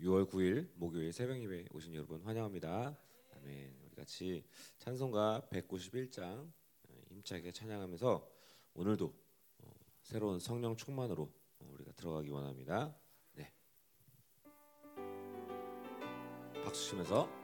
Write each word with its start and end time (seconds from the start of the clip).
6월 0.00 0.28
9일 0.28 0.68
목요일 0.74 1.12
새벽 1.12 1.40
예배 1.40 1.66
오신 1.72 1.94
여러분 1.94 2.20
환영합니다. 2.22 2.96
아멘. 3.36 3.76
우리 3.84 3.94
같이 3.94 4.44
찬송가 4.78 5.48
191장 5.50 6.50
어, 6.88 7.02
힘차게 7.10 7.52
찬양하면서 7.52 8.28
오늘도 8.74 9.14
어, 9.58 9.70
새로운 10.02 10.38
성령 10.38 10.76
충만으로 10.76 11.32
어, 11.60 11.70
우리가 11.72 11.92
들어가기 11.92 12.30
원합니다. 12.30 12.94
네. 13.34 13.52
박수 16.64 16.90
치면서 16.90 17.41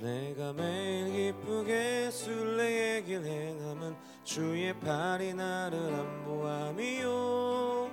내가 0.00 0.52
매일 0.52 1.32
기쁘게 1.32 2.08
순례의 2.12 3.04
길 3.04 3.24
행함은 3.24 3.96
주의 4.22 4.72
팔이 4.78 5.34
나를 5.34 5.76
안보함이요. 5.76 7.90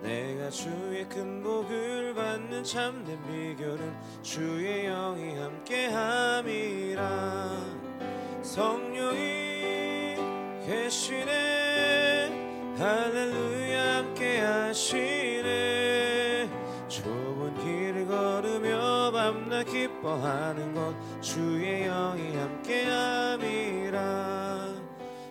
내가 0.00 0.48
주의 0.48 1.06
큰 1.06 1.42
복을 1.42 2.14
받는 2.14 2.64
참된 2.64 3.22
비결은 3.26 3.94
주의 4.22 4.86
영이 4.86 5.34
함께함이라. 5.34 7.02
성령이 8.42 10.16
계시네. 10.66 12.74
할렐루야 12.78 13.96
함께하시 13.96 15.23
걸으며 19.24 19.32
밤낮 19.32 19.64
기뻐하는 19.64 20.74
것 20.74 20.94
주의 21.22 21.84
영이 21.86 22.36
함께함이라. 22.36 23.94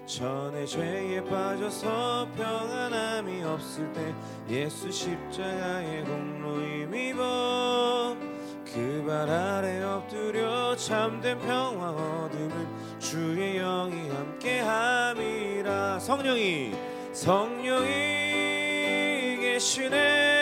전에 0.06 0.66
죄에 0.66 1.24
빠져서 1.24 2.28
평안함이 2.36 3.44
없을 3.44 3.92
때 3.94 4.14
예수 4.50 4.92
십자가의 4.92 6.04
공로 6.06 6.62
힘입어 6.62 8.18
그 8.66 9.04
발 9.06 9.30
아래 9.30 9.84
엎드려 9.84 10.76
참된 10.76 11.38
평화 11.40 11.92
얻음은 11.92 13.00
주의 13.00 13.60
영이 13.60 14.10
함께함이라. 14.10 16.00
성령이 16.00 16.74
성령이 17.14 17.88
계시네 19.42 20.33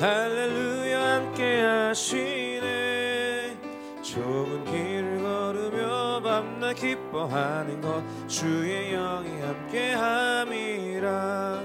할렐루야 0.00 1.14
함께 1.14 1.60
하시네. 1.60 3.56
좁은 4.00 4.64
길을 4.64 5.20
걸으며 5.20 6.20
밤낮 6.22 6.74
기뻐하는 6.74 7.80
것 7.80 8.04
주의 8.28 8.92
영이 8.92 9.40
함께 9.40 9.94
함이라. 9.94 11.62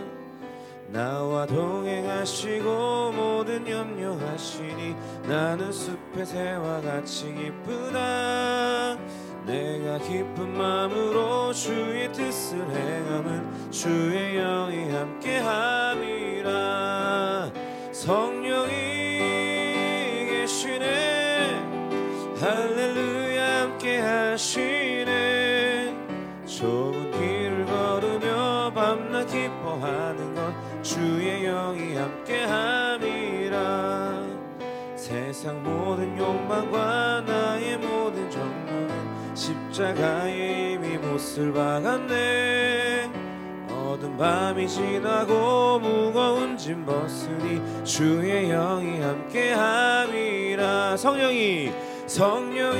나와 0.88 1.46
동행하시고 1.46 3.12
모든 3.12 3.70
염려하시니 3.70 4.96
나는 5.28 5.72
숲의 5.72 6.26
새와 6.26 6.82
같이 6.82 7.34
기쁘다 7.34 8.98
내가 9.46 9.98
기쁜 10.00 10.58
마음으로 10.58 11.52
주의 11.54 12.12
뜻을 12.12 12.60
행함은 12.60 13.72
주의 13.72 14.36
영이 14.36 14.92
함께함이라 14.92 16.54
성령이 18.04 18.68
계시네. 20.30 21.64
할렐루야 22.38 23.62
함께 23.62 24.00
하시네. 24.00 25.96
좁은 26.46 27.12
길을 27.12 27.66
걸으며 27.66 28.74
밤낮 28.76 29.26
기뻐하는 29.28 30.36
것 30.36 30.54
주의 30.82 31.44
영이 31.44 31.96
함께 31.96 32.44
함이라. 32.44 34.22
세상 34.98 35.64
모든 35.64 36.18
욕망과 36.18 37.22
나의 37.22 37.78
모든 37.78 38.30
정욕은 38.30 39.34
십자가에 39.34 40.74
이미 40.74 40.98
못을 40.98 41.54
박았네 41.54 42.73
어두운 43.94 44.18
밤이 44.18 44.68
지나고 44.68 45.78
무거운 45.80 46.58
짐 46.58 46.84
벗으니 46.84 47.62
주의 47.84 48.48
영이 48.50 49.00
함께함이라. 49.00 50.98
성령이 50.98 51.72
성령이 52.08 52.80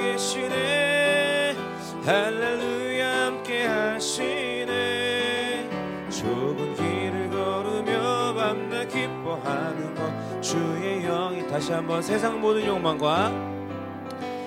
계시네. 0.00 1.54
할렐루야 2.06 3.26
함께하시네. 3.26 4.70
좁은 6.08 6.74
길을 6.74 7.28
걸으며 7.28 8.32
밤낮 8.34 8.88
기뻐하는 8.88 9.94
것. 9.94 10.40
주의 10.40 11.02
영이 11.02 11.46
다시 11.48 11.72
한번 11.72 12.00
세상 12.00 12.40
모든 12.40 12.64
욕망과 12.64 13.30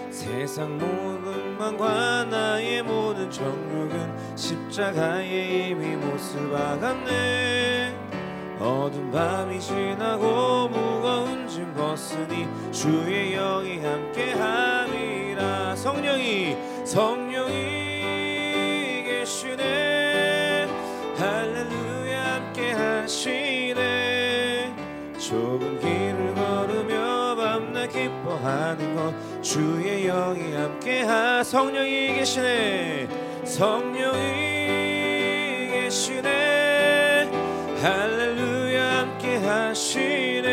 세상 0.09 0.79
모든 0.79 1.22
망과 1.63 2.25
나의 2.25 2.83
모든 2.83 3.31
정욕은 3.31 4.35
십자가에 4.35 5.69
이미 5.69 5.95
못을 5.95 6.51
박았네. 6.51 7.95
어두운 8.59 9.09
밤이 9.09 9.61
지나고 9.61 10.67
무거운 10.67 11.47
짐 11.47 11.73
벗으니 11.73 12.49
주의 12.73 13.35
영이 13.35 13.79
함께함이라. 13.79 15.77
성령이 15.77 16.57
성령이 16.83 17.53
계시네. 19.05 20.67
할렐루야 21.17 22.33
함께하시네. 22.35 23.73
좁은 25.17 25.79
밤낮 25.79 25.92
기뻐하는 28.73 28.95
것 28.95 29.13
주의 29.41 30.07
영이 30.07 30.53
함께하 30.53 31.43
성령이 31.43 32.13
계시네. 32.15 33.07
성령이 33.45 34.17
계시네. 35.71 37.29
할렐루야 37.81 38.99
함께하시네. 38.99 40.43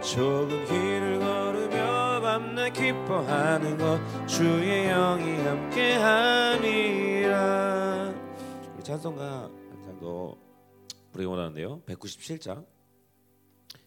좁은 0.00 0.64
길을 0.66 1.18
걸으며 1.18 2.20
밤낮 2.20 2.70
기뻐하는 2.70 3.76
것 3.76 4.00
주의 4.26 4.88
영이 4.88 5.38
우리 8.76 8.82
찬송가 8.82 9.42
한 9.42 9.82
장도 9.84 10.38
부르기 11.12 11.26
원하는데요. 11.26 11.82
197장. 11.82 12.64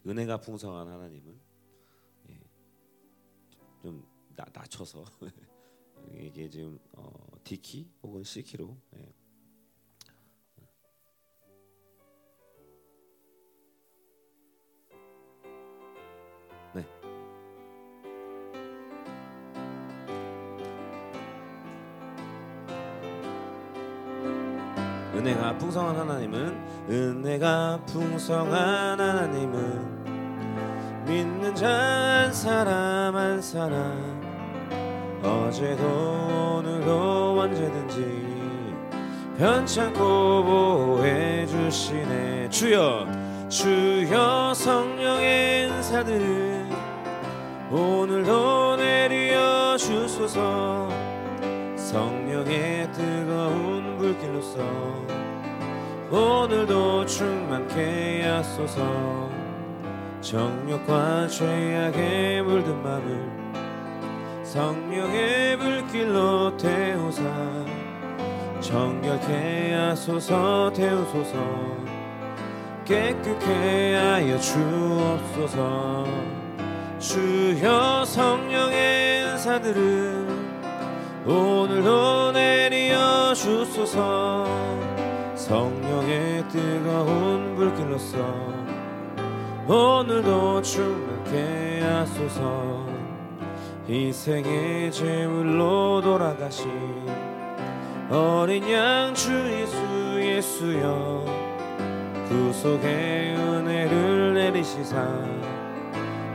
은혜가 0.06 0.38
풍성한 0.38 0.88
하나님은 0.88 1.41
나, 4.41 4.46
낮춰서 4.53 5.06
이게 6.12 6.50
지금 6.50 6.79
어, 6.94 7.12
D키 7.44 7.88
혹은 8.02 8.24
C키로 8.24 8.75
예. 8.96 9.13
네. 16.74 16.88
은혜가 25.13 25.58
풍성한 25.59 25.96
하나님은 25.96 26.90
은혜가 26.90 27.85
풍성한 27.85 29.00
하나님은 29.00 30.02
믿는 31.06 31.53
자 31.53 32.12
한 32.31 32.38
사람 32.38 33.16
한 33.18 33.41
사람 33.41 34.21
어제도 35.24 35.84
오늘도 36.58 37.40
언제든지 37.40 38.32
편찮고 39.38 40.44
보호해 40.44 41.46
주시네. 41.46 42.50
주여 42.50 43.08
주여 43.50 44.53
성령의 44.56 45.70
은사들 45.70 46.70
오늘도 47.70 48.78
내려 48.78 49.78
주소서. 49.78 50.90
성령의 51.76 52.91
뜨거운 52.91 53.97
불길로서 53.97 54.59
오늘도 56.12 57.06
충만케 57.06 58.23
하소서. 58.28 59.29
정욕과 60.22 61.28
죄악에 61.28 62.41
물든 62.44 62.82
맘을 62.84 63.41
성령의 64.52 65.58
불길로 65.58 66.58
태우사. 66.58 67.24
정결케 68.59 69.74
하소서 69.74 70.74
태우소서. 70.74 71.38
깨끗게 72.84 73.96
하여 73.96 74.38
주옵소서. 74.38 76.06
주여 77.00 78.03
성령의 78.03 79.24
은사들을 79.24 80.28
오늘도 81.26 82.34
내려 82.34 83.34
주소서. 83.34 84.46
성령의 85.34 86.46
뜨거운 86.50 87.56
불길로서 87.56 88.18
오늘도 89.66 90.62
충만케 90.62 91.84
하소서 91.84 92.71
희생의 93.91 94.90
제물로 94.90 95.99
돌아가신 96.02 96.72
어린 98.09 98.64
양 98.72 99.14
주 99.14 99.29
예수 99.52 99.76
예수여. 100.17 101.26
구속의 102.29 103.35
은혜를 103.35 104.34
내리시사 104.34 105.05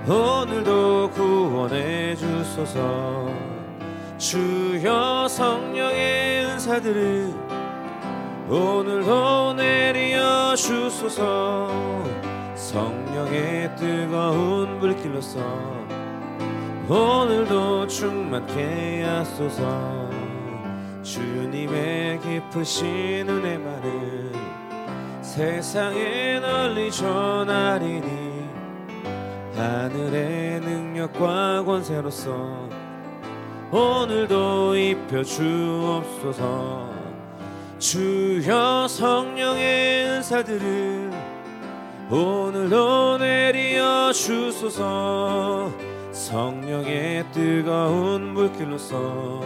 오늘도 0.07 1.11
구원해 1.13 2.15
주소서. 2.15 3.31
주여 4.19 5.27
성령의 5.27 6.45
은사들을 6.45 7.33
오늘도 8.51 9.55
내려 9.55 10.55
주소서. 10.55 11.71
성령의 12.55 13.75
뜨거운 13.77 14.79
불길로서 14.79 15.86
오늘도 16.89 17.89
충만케 17.89 19.03
하소서. 19.03 20.09
주님의 21.03 22.21
깊으신 22.21 23.29
은혜만을 23.29 24.33
세상에 25.21 26.39
널리 26.39 26.89
전하리니 26.93 28.47
하늘의 29.57 30.61
능력과 30.61 31.65
권세로서 31.65 32.69
오늘도 33.73 34.77
입혀 34.77 35.25
주옵소서. 35.25 36.95
주여 37.81 38.87
성령의 38.89 40.07
은사들을 40.09 41.11
오늘도 42.11 43.19
내리어 43.19 44.13
주소서 44.13 45.73
성령의 46.27 47.25
뜨거운 47.31 48.35
불길로서 48.35 49.41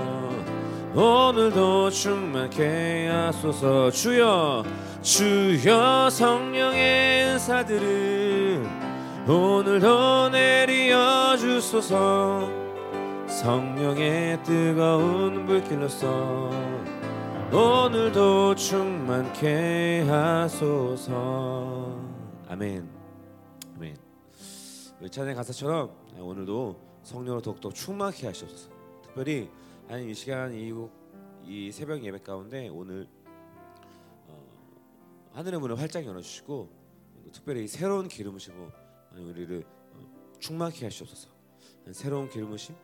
오늘도 0.94 1.90
충만케 1.90 3.06
하소서. 3.06 3.90
주여 3.90 4.64
주여 5.02 6.08
성령의 6.08 7.24
은사들을 7.34 8.66
오늘도 9.28 10.30
내리어 10.30 11.36
주소서. 11.36 12.48
성령의 13.26 14.42
뜨거운 14.42 15.44
불길로서 15.44 16.50
오늘도 17.52 18.54
충만케 18.54 20.06
하소서. 20.08 21.94
아멘. 22.48 22.88
아멘. 23.76 23.96
찬양 25.10 25.34
가사처럼 25.34 25.99
오늘도 26.22 27.00
성령으로 27.02 27.42
더욱더 27.42 27.70
충만케 27.70 28.26
하시옵소서 28.26 28.70
특별히 29.02 29.50
아니 29.88 30.10
이 30.10 30.14
시간 30.14 30.52
이, 30.54 30.72
이 31.44 31.72
새벽 31.72 32.02
예배 32.04 32.20
가운데 32.20 32.68
오늘 32.68 33.08
어, 34.26 35.30
하늘의 35.32 35.60
문을 35.60 35.78
활짝 35.78 36.04
열어주시고 36.04 36.80
특별히 37.32 37.66
새로운 37.66 38.08
기름 38.08 38.34
부시고 38.34 38.70
우리를 39.16 39.64
어, 39.94 40.36
충만케 40.38 40.84
하시옵소서. 40.86 41.28
새로운 41.92 42.28
기름부심 42.28 42.74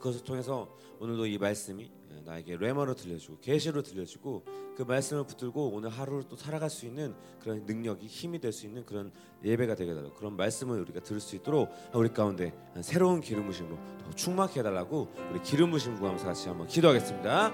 그것을 0.00 0.24
통해서 0.24 0.66
오늘도 0.98 1.26
이 1.26 1.38
말씀이 1.38 1.90
나에게 2.24 2.56
레머로 2.56 2.94
들려주고 2.94 3.38
계시로 3.40 3.82
들려주고 3.82 4.44
그 4.76 4.82
말씀을 4.82 5.24
붙들고 5.24 5.70
오늘 5.72 5.90
하루를 5.90 6.24
또 6.28 6.36
살아갈 6.36 6.70
수 6.70 6.86
있는 6.86 7.14
그런 7.40 7.64
능력이 7.64 8.06
힘이 8.06 8.40
될 8.40 8.52
수 8.52 8.66
있는 8.66 8.84
그런 8.84 9.12
예배가 9.44 9.74
되게 9.76 9.94
달라고 9.94 10.14
그런 10.14 10.36
말씀을 10.36 10.80
우리가 10.80 11.00
들을 11.00 11.20
수 11.20 11.36
있도록 11.36 11.70
우리 11.94 12.08
가운데 12.08 12.52
새로운 12.82 13.20
기름 13.20 13.46
부심으로 13.46 13.78
더 14.04 14.10
충만케 14.12 14.60
해달라고 14.60 15.08
우리 15.30 15.40
기름 15.42 15.70
부심 15.70 15.96
구하면서 15.96 16.26
같이 16.26 16.48
한번 16.48 16.66
기도하겠습니다. 16.66 17.52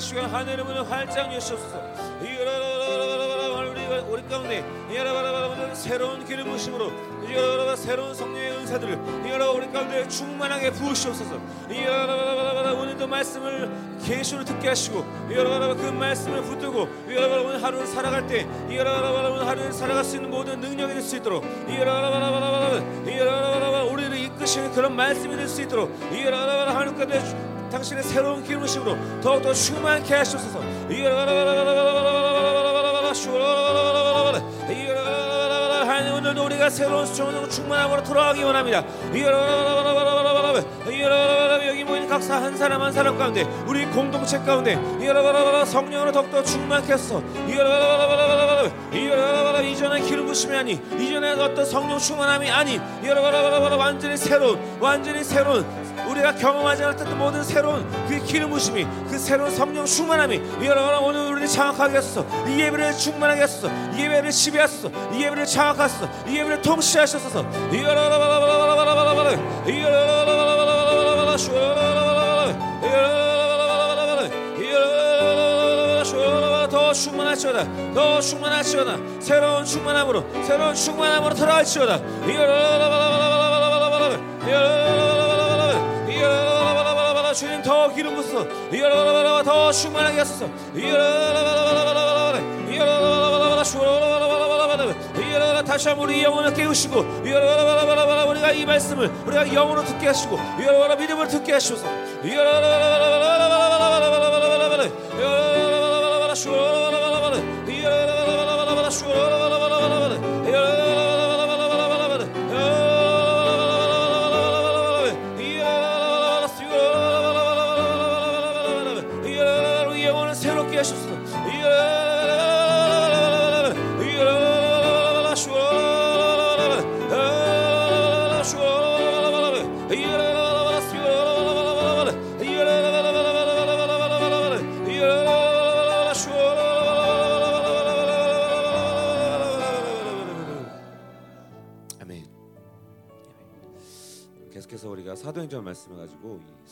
시간 0.00 0.30
하늘의 0.30 0.64
문을 0.64 0.90
활짝 0.90 1.32
여시옵소서 1.34 1.78
우리 4.08 4.22
가운데 4.28 4.64
새로운 5.74 6.24
기름 6.24 6.50
부심으로 6.50 6.90
새로운 7.76 8.14
성령의 8.14 8.52
은사들을 8.52 8.98
우리 9.54 9.70
가운데 9.72 10.06
충만하게 10.08 10.70
부으시옵소서 10.72 11.38
오늘도 12.80 13.06
말씀을 13.06 13.70
계시로 14.04 14.44
듣게 14.44 14.68
하시고 14.68 15.04
그 15.28 15.90
말씀을 15.98 16.42
붙들고 16.42 16.88
오늘 17.06 17.62
하루를 17.62 17.86
살아갈 17.86 18.26
때 18.26 18.46
오늘 18.66 19.46
하루를 19.46 19.72
살아갈 19.72 20.04
수 20.04 20.16
있는 20.16 20.30
모든 20.30 20.60
능력이 20.60 20.92
될 20.94 21.02
수 21.02 21.16
있도록 21.16 21.44
우리를 23.92 24.16
이끄시는 24.18 24.72
그런 24.72 24.94
말씀이 24.96 25.36
될 25.36 25.48
수 25.48 25.62
있도록 25.62 25.90
하나님 26.10 26.96
가운데 26.96 27.20
당신의 27.70 28.02
새로운 28.02 28.42
기름으심으로 28.42 29.20
더욱더 29.20 29.52
충만케 29.54 30.12
하시옵소서 30.14 30.58
오늘도 30.88 31.99
우리가 36.60 36.68
새로운 36.68 37.06
수종으로 37.06 37.48
충만함으로 37.48 38.04
돌아가기 38.04 38.42
원합니다. 38.42 38.84
여기 41.66 41.84
모인 41.84 42.06
각사 42.06 42.36
한 42.36 42.54
사람 42.54 42.82
한 42.82 42.92
사람 42.92 43.16
가운데 43.16 43.42
우리 43.66 43.86
공동체 43.86 44.38
가운데 44.40 44.78
성령으로 45.64 46.12
더욱더 46.12 46.42
충만케 46.42 46.92
하소서 46.92 47.22
이전의 49.62 50.02
기름 50.02 50.26
부심이 50.26 50.54
아니 50.54 50.72
이전의 50.72 51.40
어떤 51.40 51.64
성령 51.64 51.98
충만함이 51.98 52.50
아니 52.50 52.78
완전히 53.78 54.16
새로운 54.18 54.60
완전히 54.78 55.24
새로운 55.24 55.64
우리가 56.08 56.34
경험하지 56.34 56.84
않았던 56.84 57.18
모든 57.18 57.42
새로운 57.42 57.86
그 58.20 58.26
기름 58.26 58.50
부심이 58.50 58.86
그 59.08 59.18
새로운 59.18 59.50
성령 59.50 59.84
충만함이 59.84 60.40
여러분 60.64 61.04
오늘 61.04 61.32
우리를 61.32 61.48
장악하게 61.48 61.96
하소서. 61.96 62.26
이 62.46 62.60
예배를 62.60 62.92
충만하게 62.92 63.40
하소서. 63.42 63.68
이 63.94 64.02
예배를 64.02 64.30
지배하소서. 64.30 64.90
이 65.12 65.22
예배를 65.22 65.46
장악하소서. 65.46 66.08
이 66.28 66.36
예배를 66.36 66.62
통치하소서. 66.62 67.44
더 76.70 76.92
충만할지어다. 76.92 77.92
더 77.94 78.20
충만할지어다. 78.20 78.96
새로운 79.20 79.64
충만함으로 79.64 80.24
새로운 80.44 80.74
충만함으로 80.74 81.34
돌아갈지어다. 81.34 81.98
주님 84.50 85.09
더 87.90 87.94
기름 87.94 88.14
부어서 88.14 88.46
더 89.42 89.72
충만하게 89.72 90.18
하소서 90.18 90.48
다시 95.64 95.88
한번 95.88 96.08
우리 96.08 96.22
영혼을 96.22 96.54
깨우시고 96.54 97.00
우리가 97.00 98.52
이 98.52 98.64
말씀을 98.64 99.08
우리가 99.26 99.52
영혼으로 99.52 99.84
듣게 99.84 100.06
하시고 100.06 100.38
믿음을 100.98 101.28
듣게 101.28 101.52
하시소서 101.52 101.86
사도행전 106.40 106.69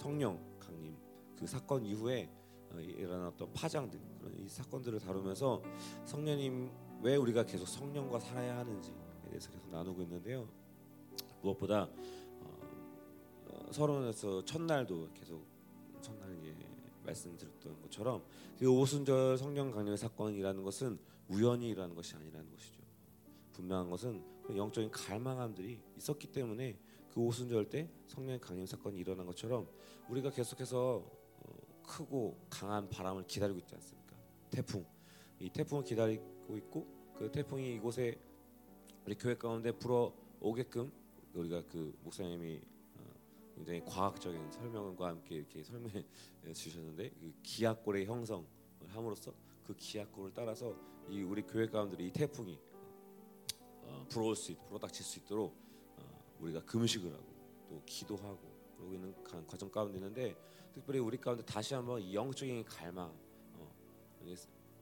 성령 0.09 0.41
강림 0.59 0.97
그 1.39 1.47
사건 1.47 1.85
이후에 1.85 2.31
어, 2.71 2.81
일어났던 2.81 3.53
파장들 3.53 4.01
이 4.39 4.49
사건들을 4.49 5.01
다루면서 5.01 5.63
성령님 6.07 6.71
왜 7.03 7.17
우리가 7.17 7.45
계속 7.45 7.69
성령과 7.69 8.19
살아야 8.19 8.57
하는지에 8.57 8.95
대해서 9.25 9.51
계속 9.51 9.69
나누고 9.71 10.01
있는데요. 10.05 10.49
무엇보다 11.43 11.91
어, 12.41 13.67
서론에서 13.71 14.47
첫날도 14.47 15.11
계속 15.13 15.45
첫날 16.01 16.43
예, 16.43 16.57
말씀드렸던 17.05 17.83
것처럼 17.83 18.25
이 18.63 18.65
오순절 18.65 19.37
성령 19.37 19.71
강림의 19.71 19.99
사건이라는 19.99 20.63
것은 20.63 20.99
우연히 21.29 21.69
일어나는 21.69 21.95
것이 21.95 22.17
아니라는 22.17 22.51
것이죠. 22.51 22.81
분명한 23.53 23.91
것은 23.91 24.25
영적인 24.57 24.91
갈망함들이 24.91 25.79
있었기 25.99 26.29
때문에 26.29 26.79
그 27.19 27.23
오순절 27.23 27.69
때 27.69 27.91
성령 28.07 28.39
강림 28.39 28.65
사건이 28.65 28.97
일어난 28.97 29.27
것처럼 29.27 29.69
우리가 30.09 30.31
계속해서 30.31 31.05
어, 31.05 31.83
크고 31.83 32.47
강한 32.49 32.89
바람을 32.89 33.27
기다리고 33.27 33.59
있지 33.59 33.75
않습니까? 33.75 34.15
태풍. 34.49 34.87
이 35.41 35.51
태풍을 35.51 35.83
기다리고 35.83 36.57
있고 36.59 36.87
그 37.17 37.29
태풍이 37.33 37.75
이곳에 37.75 38.17
우리 39.05 39.17
교회 39.17 39.37
가운데 39.37 39.73
불어 39.73 40.15
오게끔 40.39 40.93
우리가 41.35 41.65
그 41.67 41.93
목사님이 42.05 42.61
어, 42.99 43.03
굉장히 43.57 43.85
과학적인 43.85 44.53
설명과 44.53 45.09
함께 45.09 45.39
이렇게 45.39 45.65
설명해 45.65 46.05
주셨는데 46.55 47.11
그 47.11 47.35
기압골의 47.43 48.07
형성을 48.07 48.47
함으로써 48.87 49.35
그 49.67 49.75
기압골을 49.75 50.31
따라서 50.33 50.73
이 51.09 51.23
우리 51.23 51.43
교회 51.43 51.67
가운데 51.67 51.97
이 52.01 52.13
태풍이 52.13 52.61
어, 53.83 54.07
불어올 54.09 54.37
수 54.37 54.53
있, 54.53 54.69
불어닥칠 54.69 55.05
수 55.05 55.19
있도록 55.19 55.53
어, 55.53 55.68
우리가 56.41 56.61
금식을 56.65 57.13
하고 57.13 57.25
또 57.69 57.83
기도하고 57.85 58.39
그러고 58.77 58.95
있는 58.95 59.15
과정 59.47 59.71
가운데 59.71 59.99
있는데 59.99 60.37
특별히 60.73 61.01
우리 61.01 61.17
가운데 61.19 61.45
다시 61.45 61.75
한번 61.75 62.01
이 62.01 62.15
영적인 62.15 62.65
갈망 62.65 63.13
어, 63.55 63.75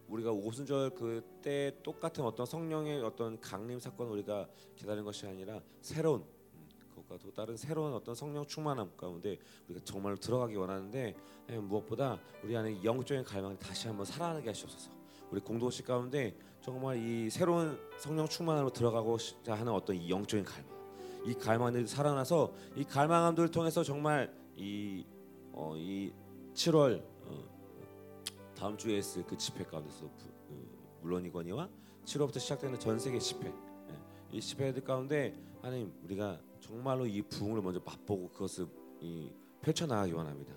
우리가 0.08 0.30
오순절 0.30 0.90
그때 0.90 1.76
똑같은 1.82 2.25
어떤 2.25 2.46
성령의 2.46 3.02
어떤 3.02 3.40
강림 3.40 3.80
사건 3.80 4.08
우리가 4.08 4.48
기다리는 4.76 5.04
것이 5.04 5.26
아니라 5.26 5.60
새로운 5.80 6.20
음, 6.54 6.68
그것과 6.90 7.18
또 7.18 7.32
다른 7.32 7.56
새로운 7.56 7.92
어떤 7.92 8.14
성령 8.14 8.46
충만함 8.46 8.96
가운데 8.96 9.38
우리가 9.68 9.84
정말로 9.84 10.16
들어가기 10.16 10.54
원하는데 10.56 11.16
예, 11.48 11.58
무엇보다 11.58 12.20
우리 12.44 12.56
안에 12.56 12.82
영적인 12.84 13.25
갈망을 13.25 13.58
다시 13.58 13.88
한번 13.88 14.06
살아나게 14.06 14.48
하시옵소서. 14.50 14.90
우리 15.30 15.40
공동체 15.40 15.82
가운데 15.82 16.36
정말 16.60 16.98
이 16.98 17.28
새로운 17.30 17.78
성령 17.98 18.28
충만함으로 18.28 18.72
들어가고자 18.72 19.54
하는 19.54 19.72
어떤 19.72 19.96
이 19.96 20.08
영적인 20.08 20.44
갈망, 20.44 20.75
이 21.26 21.35
갈망들이 21.35 21.87
살아나서 21.87 22.52
이 22.76 22.85
갈망함들을 22.85 23.50
통해서 23.50 23.83
정말 23.83 24.33
이 24.56 25.04
어, 25.52 25.75
이 25.76 26.12
7월 26.54 27.02
다음 28.56 28.76
주에 28.76 28.97
있을 28.99 29.25
그 29.26 29.37
집회 29.37 29.64
가운데서 29.64 30.00
그 30.00 30.68
물론이거니와 31.02 31.68
7월부터 32.04 32.40
시작되는 32.40 32.80
전 32.80 32.99
세계 32.99 33.18
집회 33.18 33.49
예, 33.49 34.33
이 34.33 34.40
집회들 34.40 34.83
가운데 34.83 35.35
하나님 35.61 35.92
우리가 36.04 36.40
정말로 36.61 37.06
이 37.06 37.21
부흥을 37.23 37.61
먼저 37.61 37.80
맛보고 37.85 38.30
그것을 38.30 38.66
이 39.00 39.30
펼쳐나가기 39.61 40.12
원합니다. 40.12 40.54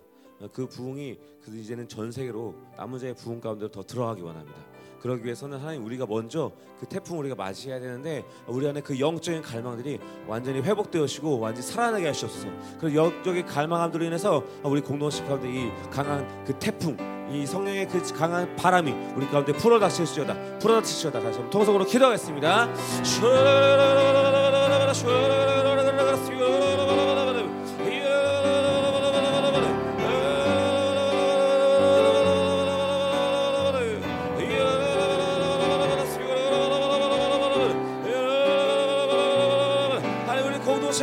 그 0.53 0.67
부흥이 0.67 1.19
그 1.43 1.57
이제는 1.57 1.87
전 1.89 2.11
세계로 2.11 2.55
남은 2.77 2.99
자의 2.99 3.13
부흥 3.13 3.41
가운데로 3.41 3.69
더 3.71 3.83
들어가기 3.83 4.21
원합니다. 4.21 4.78
그러기 4.99 5.23
위해서는 5.23 5.57
하나님 5.59 5.85
우리가 5.85 6.05
먼저 6.05 6.51
그 6.79 6.85
태풍 6.85 7.19
우리가 7.19 7.35
맞이해야 7.35 7.79
되는데 7.79 8.25
우리 8.47 8.67
안에 8.67 8.81
그 8.81 8.99
영적인 8.99 9.41
갈망들이 9.41 9.99
완전히 10.27 10.61
회복되어지고 10.61 11.39
완전히 11.39 11.65
살아나게 11.65 12.07
하시옵소서. 12.07 12.47
그 12.79 12.93
영적인 12.95 13.45
갈망함들로 13.45 14.05
인해서 14.05 14.43
우리 14.63 14.81
공동체 14.81 15.23
가운데 15.25 15.49
이 15.49 15.69
강한 15.89 16.27
그 16.45 16.53
태풍 16.59 16.97
이 17.31 17.45
성령의 17.45 17.87
그 17.87 18.01
강한 18.13 18.55
바람이 18.55 18.91
우리 19.15 19.27
가운데 19.27 19.53
불어닥칠지어다 19.53 20.59
불어닥칠지어다 20.59 21.19
다시 21.19 21.35
한번 21.37 21.49
통성으로 21.51 21.85
기도하겠습니다. 21.85 22.69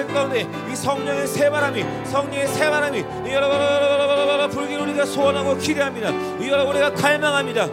가운데 0.05 0.47
이 0.71 0.77
성령의 0.77 1.27
새 1.27 1.49
바람이 1.49 1.85
성령의 2.05 2.49
새 2.49 2.69
바람이 2.69 3.05
여러분 3.31 4.51
불길 4.51 4.79
우리가 4.81 5.07
소원하고 5.07 5.57
기대합니다. 5.57 6.09
여러분 6.47 6.75
우리가 6.75 6.93
갈망합니다. 6.93 7.67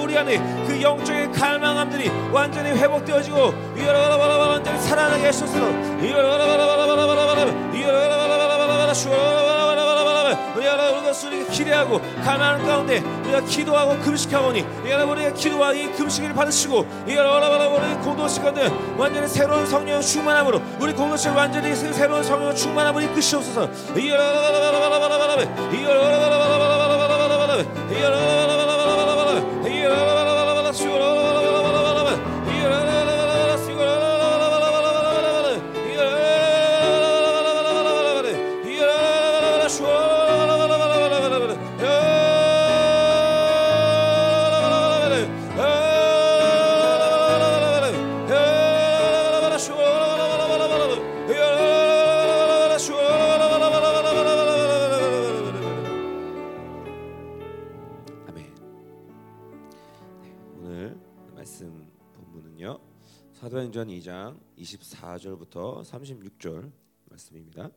우리 0.00 0.16
안에 0.16 0.38
그 0.66 0.80
영적인 0.80 1.32
갈망함들이 1.32 2.10
완전히 2.32 2.70
회복되어지고 2.70 3.52
완전히 3.76 4.80
살아나게 4.80 5.26
하소서. 5.26 5.58
우리가 10.56 11.12
수리가 11.12 11.50
기대하고 11.50 12.00
가난한 12.22 12.66
가운데 12.66 13.02
우리가 13.28 13.40
기도하고 13.42 13.98
금식하오니 13.98 14.64
여러분 14.86 15.18
우리가 15.18 15.32
기도와 15.34 15.72
이 15.72 15.92
금식을 15.92 16.32
받으시고 16.32 16.86
여러분 17.08 17.42
우리 17.74 17.94
가운데 18.40 18.70
완전히 18.96 19.28
새로운 19.28 19.66
성령 19.66 20.00
충만함으로 20.00 20.60
우리 20.80 20.92
공동체 20.92 21.28
완전히 21.28 21.74
새로운 21.74 22.22
성령 22.22 22.54
충만함을 22.54 23.04
이끄시옵소서. 23.04 23.68
여러분 24.06 25.17
사도행전 63.38 63.86
2장 63.86 64.36
24절부터 64.56 65.84
36절 65.84 66.72
말씀입니다. 67.04 67.70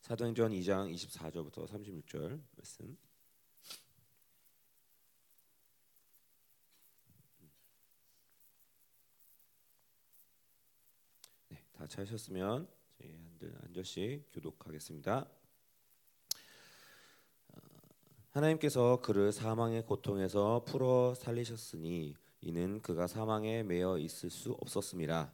사도행전 0.00 0.50
2장 0.50 0.92
24절부터 0.92 1.68
36절 1.68 2.42
말씀. 2.56 2.98
네, 11.50 11.64
다 11.72 11.86
찾으셨으면 11.86 12.68
한 13.60 13.72
절씩 13.72 14.32
교독하겠습니다. 14.32 15.45
하나님께서 18.36 19.00
그를 19.00 19.32
사망의 19.32 19.86
고통에서 19.86 20.62
풀어 20.66 21.14
살리셨으니 21.14 22.14
이는 22.42 22.82
그가 22.82 23.06
사망에 23.06 23.62
매여 23.62 23.96
있을 23.96 24.28
수 24.28 24.52
없었습니다. 24.60 25.32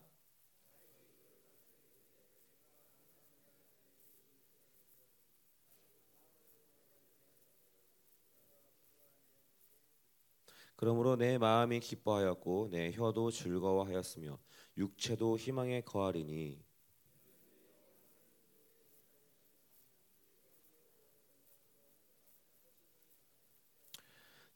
그러므로 10.76 11.16
내 11.16 11.38
마음이 11.38 11.80
기뻐하였고 11.80 12.68
내 12.71 12.92
혀도 12.92 13.32
즐거워하였으며 13.32 14.38
육체도 14.76 15.38
희망에 15.38 15.80
거하리니 15.80 16.64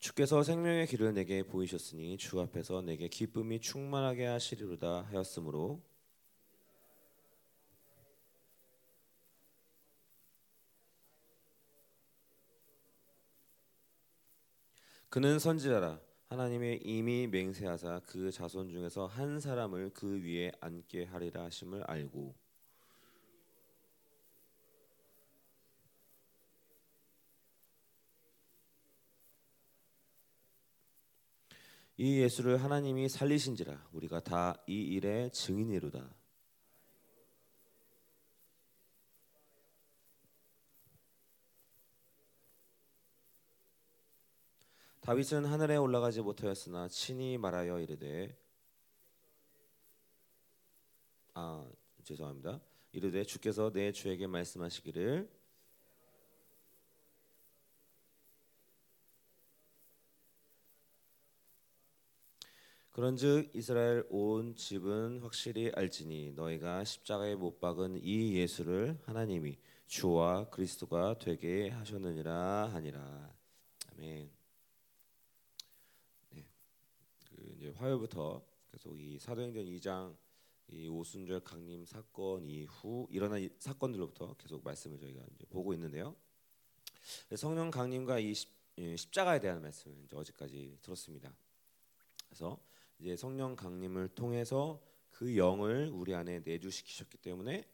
주께서 0.07 0.45
생명의 0.45 0.87
길을 0.87 1.15
내게 1.15 1.43
보이셨으니 1.43 2.17
주 2.17 2.41
앞에서 2.41 2.81
내게 2.81 3.09
기쁨이 3.09 3.59
충만하게 3.59 4.27
하시리로다 4.27 5.03
하였으므로. 5.11 5.83
그는 15.09 15.41
선지자라. 15.41 15.99
하나님의 16.29 16.83
이미 16.85 17.27
맹세하사 17.27 18.03
그 18.07 18.31
자손 18.31 18.71
중에서 18.71 19.07
한 19.07 19.41
사람을 19.41 19.91
그 19.93 20.23
위에 20.23 20.53
앉게 20.61 21.07
하리라 21.07 21.43
하심을 21.45 21.83
알고 21.83 22.46
이 31.99 32.21
예수를 32.21 32.62
하나님이 32.62 33.09
살리신지라 33.09 33.88
우리가 33.93 34.21
다 34.21 34.55
이 34.67 34.83
일의 34.83 35.31
증인이로다. 35.31 36.15
다윗은 45.00 45.45
하늘에 45.45 45.76
올라가지 45.76 46.21
못하였으나 46.21 46.88
친히 46.88 47.38
말하여 47.38 47.79
이르되 47.79 48.37
아 51.35 51.65
죄송합니다. 52.03 52.61
이르되 52.91 53.23
주께서 53.23 53.71
내 53.71 53.93
주에게 53.93 54.26
말씀하시기를 54.26 55.31
그런즉 62.97 63.50
이스라엘 63.55 64.07
온 64.09 64.57
집은 64.57 65.21
확실히 65.21 65.71
알지니 65.71 66.33
너희가 66.33 66.83
십자가에 66.83 67.35
못 67.35 67.61
박은 67.61 68.00
이 68.03 68.37
예수를 68.37 68.99
하나님이 69.05 69.59
주와 69.87 70.49
그리스도가 70.49 71.19
되게 71.19 71.69
하셨느니라 71.69 72.71
하니라 72.73 73.37
아멘. 73.93 74.31
네, 76.31 76.47
그 77.29 77.53
이제 77.59 77.69
화요일부터 77.76 78.43
계속 78.73 78.99
이 78.99 79.19
사도행전 79.19 79.67
2장 79.67 80.17
이 80.69 80.88
오순절 80.88 81.41
강림 81.41 81.85
사건 81.85 82.47
이후 82.47 83.07
일어난 83.11 83.47
사건들로부터 83.59 84.37
계속 84.38 84.65
말씀을 84.65 84.99
저희가 84.99 85.23
이제 85.35 85.45
보고 85.50 85.75
있는데요. 85.75 86.17
성령 87.35 87.71
강림과 87.71 88.21
이 88.21 88.33
십 88.33 89.12
자가에 89.12 89.38
대한 89.41 89.61
말씀을 89.61 89.99
이제 90.05 90.17
어제까지 90.17 90.79
들었습니다. 90.81 91.31
그래서 92.26 92.59
이제 92.99 93.17
성령 93.17 93.57
강림을 93.57 94.09
통해서 94.09 94.81
그 95.11 95.37
영을 95.37 95.91
우리 95.93 96.15
안에 96.15 96.41
내주시키셨기 96.41 97.19
때문에 97.19 97.67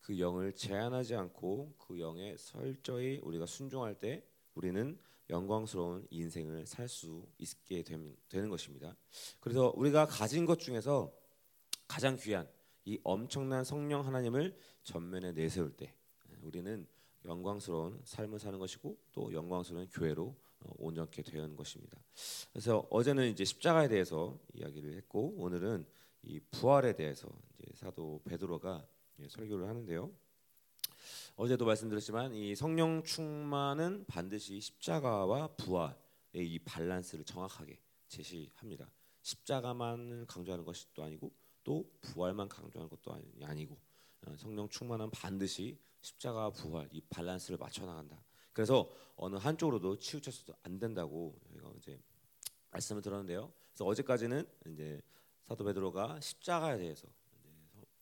그 0.00 0.18
영을 0.18 0.52
제한하지 0.52 1.14
않고 1.14 1.74
그 1.78 2.00
영에 2.00 2.36
설저히 2.38 3.18
우리가 3.22 3.46
순종할 3.46 3.94
때 3.94 4.24
우리는 4.54 4.98
영광스러운 5.28 6.06
인생을 6.10 6.66
살 6.66 6.88
수 6.88 7.26
있게 7.38 7.82
되는 7.82 8.48
것입니다. 8.48 8.96
그래서 9.38 9.72
우리가 9.76 10.06
가진 10.06 10.44
것 10.44 10.58
중에서 10.58 11.12
가장 11.86 12.16
귀한 12.16 12.48
이 12.84 12.98
엄청난 13.04 13.62
성령 13.62 14.04
하나님을 14.04 14.56
전면에 14.82 15.32
내세울 15.32 15.70
때 15.76 15.94
우리는 16.42 16.86
영광스러운 17.24 18.00
삶을 18.04 18.38
사는 18.38 18.58
것이고 18.58 18.96
또 19.12 19.32
영광스러운 19.32 19.88
교회로 19.88 20.24
어, 20.24 20.49
온전케 20.78 21.22
되는 21.22 21.56
것입니다. 21.56 21.98
그래서 22.52 22.86
어제는 22.90 23.30
이제 23.30 23.44
십자가에 23.44 23.88
대해서 23.88 24.38
이야기를 24.54 24.94
했고 24.94 25.34
오늘은 25.36 25.86
이 26.22 26.40
부활에 26.50 26.94
대해서 26.94 27.28
이제 27.54 27.72
사도 27.74 28.20
베드로가 28.24 28.86
설교를 29.28 29.68
하는데요. 29.68 30.10
어제도 31.36 31.64
말씀드렸지만 31.64 32.34
이 32.34 32.54
성령 32.54 33.02
충만은 33.02 34.04
반드시 34.06 34.60
십자가와 34.60 35.48
부활의 35.56 35.94
이 36.34 36.58
밸런스를 36.58 37.24
정확하게 37.24 37.78
제시합니다. 38.08 38.90
십자가만 39.22 40.26
강조하는 40.26 40.64
것이 40.64 40.86
또 40.94 41.02
아니고 41.02 41.32
또 41.64 41.90
부활만 42.00 42.48
강조하는 42.48 42.88
것도 42.90 43.14
아니고 43.42 43.78
어, 44.26 44.34
성령 44.36 44.68
충만은 44.68 45.10
반드시 45.10 45.78
십자가 46.02 46.50
부활 46.50 46.88
이 46.92 47.00
밸런스를 47.08 47.58
맞춰 47.58 47.86
나간다. 47.86 48.22
그래서 48.60 48.92
어느 49.16 49.36
한쪽으로도 49.36 49.96
치우쳐서도 49.96 50.52
안 50.64 50.78
된다고 50.78 51.34
이제 51.78 51.98
말씀을 52.70 53.00
들었는데요. 53.00 53.50
그래서 53.70 53.86
어제까지는 53.86 54.46
이제 54.66 55.00
사도 55.48 55.64
베드로가 55.64 56.20
십자가에 56.20 56.76
대해서 56.76 57.08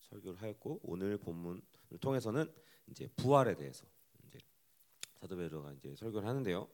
설교를 0.09 0.41
하였고 0.41 0.81
오늘 0.83 1.17
본문을 1.17 1.61
통해서는 2.01 2.53
이제 2.87 3.07
부활에 3.15 3.55
대해서 3.55 3.85
이제 4.27 4.37
사도 5.21 5.37
베드로가 5.37 5.71
이제 5.71 5.95
설교를 5.95 6.27
하는데요. 6.27 6.67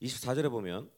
24절에 0.00 0.48
보면 0.48 0.88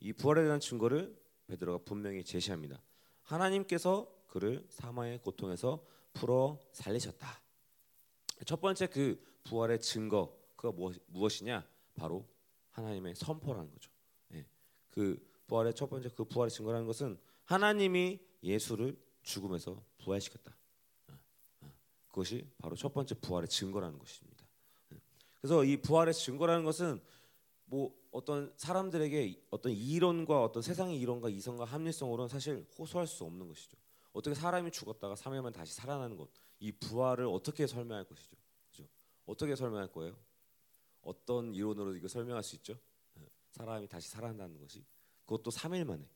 이 0.00 0.12
부활에 0.12 0.42
대한 0.42 0.60
증거를 0.60 1.18
베드로가 1.46 1.84
분명히 1.86 2.22
제시합니다. 2.22 2.82
하나님께서 3.22 4.06
그를 4.26 4.66
사망의 4.68 5.22
고통에서 5.22 5.82
풀어 6.12 6.60
살리셨다. 6.72 7.40
첫 8.44 8.60
번째 8.60 8.86
그 8.88 9.18
부활의 9.44 9.80
증거 9.80 10.38
그가 10.60 10.76
무엇이냐? 11.06 11.66
바로 11.94 12.28
하나님의 12.72 13.14
선포라는 13.14 13.70
거죠. 13.72 13.90
예. 14.34 14.46
그 14.90 15.18
부활의 15.46 15.74
첫 15.74 15.88
번째 15.88 16.10
그 16.14 16.24
부활의 16.24 16.50
증거라는 16.50 16.86
것은 16.86 17.18
하나님이 17.44 18.20
예수를 18.42 18.94
죽음에서 19.22 19.82
부활시켰다. 19.96 20.54
어, 21.08 21.18
어. 21.62 21.72
그것이 22.08 22.46
바로 22.58 22.76
첫 22.76 22.92
번째 22.92 23.14
부활의 23.20 23.48
증거라는 23.48 23.98
것입니다. 23.98 24.44
예. 24.92 25.00
그래서 25.40 25.64
이 25.64 25.78
부활의 25.78 26.12
증거라는 26.12 26.64
것은 26.64 27.00
뭐 27.64 27.98
어떤 28.10 28.52
사람들에게 28.58 29.46
어떤 29.48 29.72
이론과 29.72 30.44
어떤 30.44 30.62
세상의 30.62 31.00
이론과 31.00 31.30
이성과 31.30 31.64
합리성으로는 31.64 32.28
사실 32.28 32.66
호소할 32.78 33.06
수 33.06 33.24
없는 33.24 33.48
것이죠. 33.48 33.78
어떻게 34.12 34.34
사람이 34.34 34.72
죽었다가 34.72 35.14
3일만 35.14 35.54
다시 35.54 35.72
살아나는 35.72 36.18
것, 36.18 36.28
이 36.58 36.70
부활을 36.70 37.24
어떻게 37.26 37.66
설명할 37.66 38.04
것이죠? 38.04 38.36
그죠? 38.68 38.86
어떻게 39.24 39.56
설명할 39.56 39.90
거예요? 39.90 40.14
어떤 41.02 41.54
이론으로 41.54 41.96
이거 41.96 42.08
설명할 42.08 42.42
수 42.42 42.56
있죠? 42.56 42.78
예, 43.18 43.28
사람이 43.50 43.88
다시 43.88 44.08
살아난다는 44.08 44.58
것이 44.58 44.84
그것도 45.24 45.50
3일 45.50 45.84
만에 45.84 46.08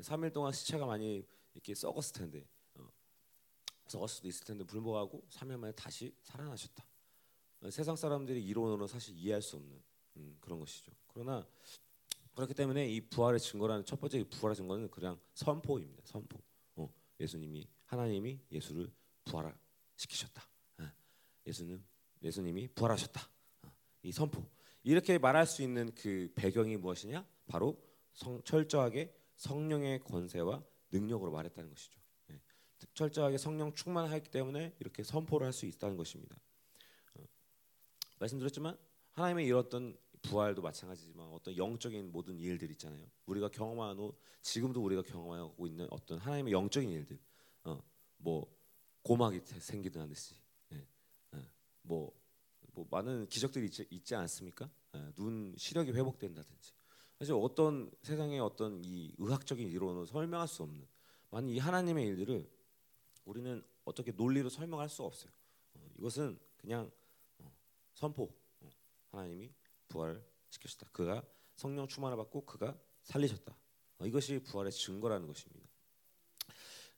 3일 0.00 0.26
예, 0.26 0.30
동안 0.30 0.52
시체가 0.52 0.86
많이 0.86 1.26
이렇게 1.54 1.74
썩었을 1.74 2.12
텐데 2.14 2.46
어, 2.74 2.88
썩었을 3.86 4.16
수도 4.16 4.28
있을 4.28 4.44
텐데 4.44 4.64
불구하고 4.64 5.22
3일 5.30 5.56
만에 5.56 5.72
다시 5.72 6.14
살아나셨다. 6.22 6.86
어, 7.62 7.70
세상 7.70 7.94
사람들이 7.96 8.44
이론으로 8.44 8.86
사실 8.86 9.16
이해할 9.16 9.42
수 9.42 9.56
없는 9.56 9.82
음, 10.16 10.36
그런 10.40 10.58
것이죠. 10.58 10.92
그러나 11.08 11.46
그렇기 12.34 12.54
때문에 12.54 12.88
이 12.88 13.00
부활의 13.00 13.38
증거라는 13.40 13.84
첫 13.84 14.00
번째 14.00 14.24
부활의 14.24 14.56
증거는 14.56 14.90
그냥 14.90 15.20
선포입니다. 15.34 16.02
선포. 16.06 16.38
어, 16.76 16.92
예수님이 17.20 17.68
하나님이 17.84 18.40
예수를 18.50 18.90
부활시키셨다. 19.24 20.42
예, 20.80 20.92
예수는 21.46 21.84
예수님이 22.22 22.68
부활하셨다. 22.68 23.31
이 24.02 24.12
선포 24.12 24.44
이렇게 24.82 25.18
말할 25.18 25.46
수 25.46 25.62
있는 25.62 25.92
그 25.94 26.30
배경이 26.34 26.76
무엇이냐? 26.76 27.26
바로 27.46 27.80
성, 28.12 28.42
철저하게 28.42 29.14
성령의 29.36 30.00
권세와 30.00 30.62
능력으로 30.90 31.30
말했다는 31.30 31.70
것이죠. 31.70 32.00
네. 32.28 32.40
철저하게 32.94 33.38
성령 33.38 33.72
충만하기 33.74 34.30
때문에 34.30 34.74
이렇게 34.80 35.02
선포를 35.02 35.46
할 35.46 35.52
수 35.52 35.66
있다는 35.66 35.96
것입니다. 35.96 36.36
어, 37.14 37.24
말씀드렸지만 38.18 38.76
하나님의 39.12 39.46
이뤘던 39.46 39.96
부활도 40.22 40.62
마찬가지지만 40.62 41.28
어떤 41.28 41.56
영적인 41.56 42.12
모든 42.12 42.38
일들 42.38 42.70
있잖아요. 42.72 43.04
우리가 43.26 43.48
경험하고 43.48 44.16
지금도 44.40 44.82
우리가 44.82 45.02
경험하고 45.02 45.66
있는 45.66 45.86
어떤 45.90 46.18
하나님의 46.18 46.52
영적인 46.52 46.88
일들, 46.88 47.18
어, 47.64 47.82
뭐 48.18 48.46
고막이 49.02 49.40
생기듯이, 49.44 50.34
네. 50.68 50.86
네. 51.32 51.40
뭐 51.82 52.12
뭐 52.72 52.86
많은 52.90 53.28
기적들이 53.28 53.66
있지, 53.66 53.86
있지 53.90 54.14
않습니까? 54.14 54.68
예, 54.94 55.12
눈 55.14 55.54
시력이 55.56 55.92
회복된다든지. 55.92 56.72
사실 57.18 57.34
어떤 57.34 57.90
세상의 58.02 58.40
어떤 58.40 58.82
이 58.84 59.14
의학적인 59.18 59.68
이론으로 59.68 60.06
설명할 60.06 60.48
수 60.48 60.62
없는 60.64 60.86
많은 61.30 61.48
이 61.48 61.58
하나님의 61.58 62.06
일들을 62.08 62.50
우리는 63.24 63.62
어떻게 63.84 64.12
논리로 64.12 64.48
설명할 64.48 64.88
수 64.88 65.02
없어요. 65.02 65.30
어, 65.74 65.88
이것은 65.98 66.38
그냥 66.56 66.90
어, 67.38 67.52
선포. 67.94 68.34
어, 68.60 68.70
하나님이 69.10 69.52
부활 69.88 70.22
시켰다. 70.50 70.88
그가 70.92 71.22
성령 71.54 71.86
충만을 71.86 72.16
받고 72.16 72.44
그가 72.44 72.76
살리셨다. 73.02 73.56
어, 73.98 74.06
이것이 74.06 74.40
부활의 74.40 74.72
증거라는 74.72 75.26
것입니다. 75.26 75.68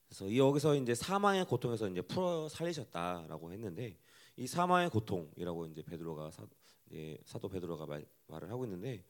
그래서 0.06 0.36
여기서 0.36 0.76
이제 0.76 0.94
사망의 0.94 1.44
고통에서 1.46 1.88
이제 1.88 2.00
풀어 2.00 2.48
살리셨다라고 2.48 3.52
했는데 3.52 3.98
이 4.36 4.46
사망의 4.46 4.90
고통이라고 4.90 5.66
이제 5.66 5.82
베드로가 5.82 6.30
사, 6.30 6.46
예, 6.92 7.16
사도 7.24 7.48
베드로가 7.48 7.86
말, 7.86 8.04
말을 8.26 8.50
하고 8.50 8.64
있는데 8.64 9.04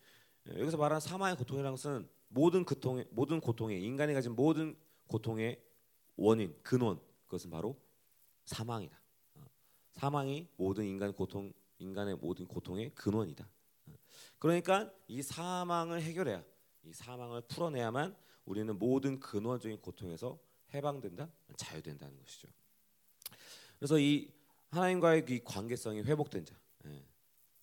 예, 0.48 0.60
여기서 0.60 0.76
말하는 0.76 1.00
사망의 1.00 1.36
고통이라는 1.36 1.72
것은 1.72 2.08
모든 2.28 2.64
고통의 2.64 3.06
모든 3.10 3.40
고통의 3.40 3.82
인간이 3.82 4.12
가진 4.12 4.34
모든 4.34 4.76
고통의 5.06 5.62
원인 6.16 6.54
근원 6.62 7.00
그것은 7.24 7.50
바로 7.50 7.80
사망이다. 8.44 9.00
어, 9.36 9.44
사망이 9.92 10.48
모든 10.56 10.84
인간 10.84 11.12
고통 11.12 11.52
인간의 11.78 12.16
모든 12.16 12.46
고통의 12.46 12.94
근원이다. 12.94 13.48
어, 13.86 13.92
그러니까 14.38 14.92
이 15.08 15.22
사망을 15.22 16.02
해결해야 16.02 16.44
이 16.82 16.92
사망을 16.92 17.40
풀어내야만 17.42 18.14
우리는 18.44 18.78
모든 18.78 19.18
근원적인 19.18 19.80
고통에서 19.80 20.38
해방된다, 20.74 21.30
자유된다는 21.56 22.18
것이죠. 22.18 22.48
그래서 23.78 23.98
이 23.98 24.30
하나님과의 24.74 25.24
이 25.28 25.40
관계성이 25.44 26.02
회복된 26.02 26.44
자, 26.44 26.54
예. 26.86 27.04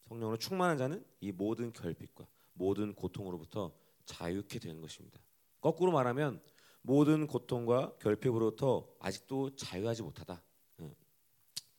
성령으로 0.08 0.38
충만한 0.38 0.78
자는 0.78 1.06
이 1.20 1.32
모든 1.32 1.74
결핍과 1.74 2.26
모든 2.54 2.94
고통으로부터 2.94 3.74
자유케 4.06 4.60
되는 4.60 4.82
것입니다. 4.82 5.20
거꾸로 5.60 5.92
말하면 5.92 6.42
모든 6.82 7.28
고통과 7.28 7.96
결핍으로부터 8.00 8.88
아직도 9.00 9.56
자유하지 9.56 10.04
못하다. 10.04 10.42
예. 10.82 10.96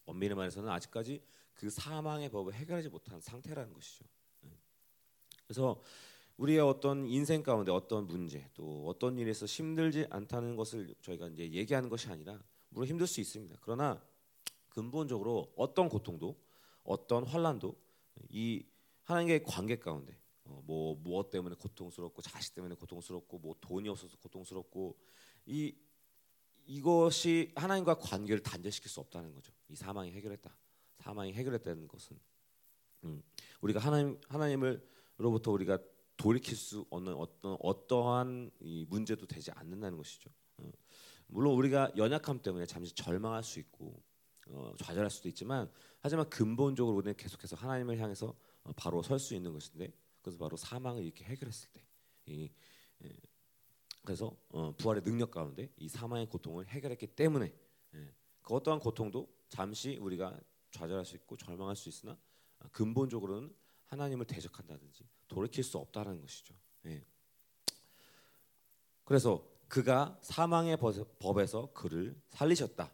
엄밀히 0.04 0.34
말해서는 0.34 0.68
아직까지 0.68 1.22
그 1.54 1.70
사망의 1.70 2.28
법을 2.30 2.54
해결하지 2.54 2.88
못한 2.90 3.20
상태라는 3.20 3.72
것이죠. 3.72 4.04
예. 4.44 4.50
그래서 5.46 5.80
우리의 6.36 6.60
어떤 6.60 7.06
인생 7.06 7.42
가운데 7.42 7.70
어떤 7.72 8.06
문제 8.06 8.48
또 8.54 8.86
어떤 8.86 9.18
일에서 9.18 9.46
힘들지 9.46 10.06
않다는 10.10 10.56
것을 10.56 10.94
저희가 11.02 11.28
이제 11.28 11.50
얘기하는 11.52 11.88
것이 11.88 12.08
아니라 12.08 12.42
물론 12.68 12.88
힘들 12.88 13.06
수 13.06 13.20
있습니다. 13.20 13.56
그러나 13.60 14.02
근본적으로 14.72 15.52
어떤 15.56 15.88
고통도 15.88 16.40
어떤 16.82 17.24
환란도 17.24 17.76
이 18.30 18.64
하나님과의 19.04 19.44
관계 19.44 19.78
가운데 19.78 20.18
어, 20.44 20.62
뭐 20.64 20.96
무엇 20.96 21.30
때문에 21.30 21.54
고통스럽고 21.56 22.22
자식 22.22 22.54
때문에 22.54 22.74
고통스럽고 22.74 23.38
뭐 23.38 23.54
돈이 23.60 23.88
없어서 23.88 24.16
고통스럽고 24.18 24.96
이 25.46 25.74
이것이 26.66 27.52
하나님과 27.56 27.98
관계를 27.98 28.42
단절시킬 28.42 28.90
수 28.90 29.00
없다는 29.00 29.34
거죠. 29.34 29.52
이 29.68 29.74
사망이 29.74 30.12
해결했다. 30.12 30.56
사망이 30.98 31.32
해결했다는 31.32 31.88
것은 31.88 32.18
음, 33.04 33.22
우리가 33.60 33.80
하나님 33.80 34.18
하나님을로부터 34.28 35.50
우리가 35.50 35.78
돌이킬 36.16 36.56
수 36.56 36.86
없는 36.90 37.14
어떤 37.14 37.56
어떠한 37.60 38.52
이 38.60 38.86
문제도 38.88 39.26
되지 39.26 39.50
않는다는 39.50 39.98
것이죠. 39.98 40.30
어, 40.58 40.70
물론 41.26 41.54
우리가 41.54 41.90
연약함 41.96 42.42
때문에 42.42 42.66
잠시 42.66 42.94
절망할 42.94 43.42
수 43.42 43.58
있고 43.58 44.02
어, 44.48 44.74
좌절할 44.78 45.10
수도 45.10 45.28
있지만 45.28 45.70
하지만 46.00 46.28
근본적으로 46.28 46.96
우리는 46.96 47.16
계속해서 47.16 47.56
하나님을 47.56 47.98
향해서 47.98 48.34
어, 48.64 48.72
바로 48.76 49.02
설 49.02 49.18
수 49.18 49.34
있는 49.34 49.52
것인데 49.52 49.92
그래서 50.20 50.38
바로 50.38 50.56
사망을 50.56 51.02
이렇게 51.02 51.24
해결했을 51.24 51.68
때 51.72 51.84
이, 52.26 52.50
예, 53.04 53.16
그래서 54.04 54.36
어, 54.50 54.74
부활의 54.76 55.02
능력 55.02 55.30
가운데 55.30 55.70
이 55.76 55.88
사망의 55.88 56.28
고통을 56.28 56.68
해결했기 56.68 57.08
때문에 57.08 57.52
예, 57.94 58.14
그 58.42 58.54
어떠한 58.54 58.80
고통도 58.80 59.28
잠시 59.48 59.96
우리가 59.96 60.38
좌절할 60.70 61.04
수 61.04 61.16
있고 61.16 61.36
절망할 61.36 61.76
수 61.76 61.88
있으나 61.88 62.16
아, 62.60 62.68
근본적으로는 62.68 63.54
하나님을 63.86 64.26
대적한다든지 64.26 65.06
돌이킬 65.28 65.62
수 65.64 65.78
없다는 65.78 66.20
것이죠. 66.20 66.54
예. 66.86 67.04
그래서 69.04 69.46
그가 69.68 70.18
사망의 70.22 70.78
법에서 71.18 71.72
그를 71.72 72.20
살리셨다. 72.30 72.92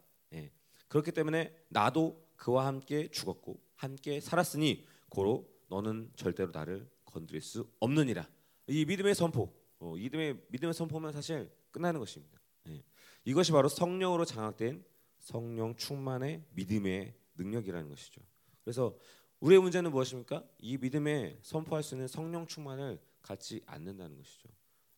예. 0.88 0.90
그렇기 0.90 1.12
때문에 1.12 1.54
나도 1.68 2.28
그와 2.36 2.66
함께 2.66 3.08
죽었고 3.08 3.60
함께 3.76 4.20
살았으니 4.20 4.86
고로 5.08 5.48
너는 5.68 6.10
절대로 6.16 6.50
나를 6.50 6.88
건드릴 7.04 7.40
수 7.40 7.70
없느니라. 7.80 8.28
이 8.68 8.84
믿음의 8.84 9.14
선포, 9.14 9.54
어, 9.78 9.94
믿음의 9.94 10.42
믿음의 10.48 10.74
선포면 10.74 11.12
사실 11.12 11.50
끝나는 11.70 12.00
것입니다. 12.00 12.38
예. 12.68 12.82
이것이 13.24 13.52
바로 13.52 13.68
성령으로 13.68 14.24
장악된 14.24 14.84
성령 15.18 15.74
충만의 15.76 16.44
믿음의 16.54 17.14
능력이라는 17.36 17.88
것이죠. 17.88 18.22
그래서 18.64 18.96
우리의 19.40 19.60
문제는 19.60 19.90
무엇입니까? 19.90 20.44
이 20.58 20.76
믿음에 20.78 21.38
선포할 21.42 21.82
수 21.82 21.94
있는 21.94 22.08
성령 22.08 22.46
충만을 22.46 23.00
갖지 23.22 23.62
않는다는 23.66 24.16
것이죠. 24.16 24.48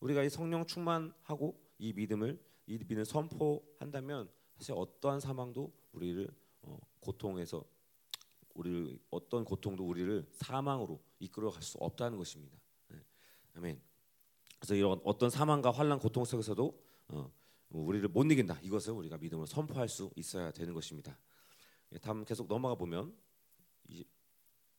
우리가 0.01 0.23
이 0.23 0.31
성령 0.31 0.65
충만하고 0.65 1.61
이 1.79 1.93
믿음을 1.93 2.41
이 2.67 2.79
믿음을 2.79 3.05
선포한다면 3.05 4.31
사실 4.57 4.75
어떠한 4.77 5.21
사망도 5.21 5.73
우리를 5.93 6.29
어, 6.63 6.79
고통에서 7.01 7.65
우리를 8.55 8.99
어떤 9.11 9.45
고통도 9.45 9.87
우리를 9.87 10.27
사망으로 10.33 11.01
이끌어 11.19 11.51
갈 11.51 11.63
수 11.63 11.79
없다는 11.79 12.19
것입니다. 12.19 12.59
네. 12.89 12.99
아멘. 13.55 13.81
그래서 14.59 14.75
이런 14.75 15.01
어떤 15.05 15.31
사망과 15.31 15.71
환란 15.71 15.99
고통 15.99 16.25
속에서도 16.25 16.83
어, 17.09 17.33
우리를 17.71 18.09
못 18.09 18.25
이긴다. 18.25 18.61
이것을 18.63 18.93
우리가 18.93 19.19
믿음으로 19.19 19.47
선포할 19.47 19.89
수 19.89 20.11
있어야 20.17 20.51
되는 20.51 20.75
것입니다. 20.75 21.19
예, 21.93 21.99
다음 21.99 22.25
계속 22.25 22.47
넘어가 22.49 22.75
보면 22.75 23.17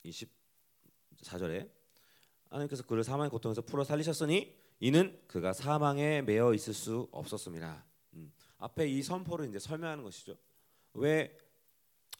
24절에 0.06 1.70
하나님께서 2.50 2.84
그를 2.84 3.04
사망의 3.04 3.30
고통에서 3.30 3.62
풀어 3.62 3.84
살리셨으니 3.84 4.56
이는 4.80 5.20
그가 5.28 5.54
사망에 5.54 6.22
매여 6.22 6.54
있을 6.54 6.74
수 6.74 7.08
없었습니다. 7.12 7.86
음, 8.14 8.32
앞에 8.58 8.88
이 8.88 9.02
선포를 9.02 9.48
이제 9.48 9.60
설명하는 9.60 10.04
것이죠. 10.04 10.36
왜 10.94 11.38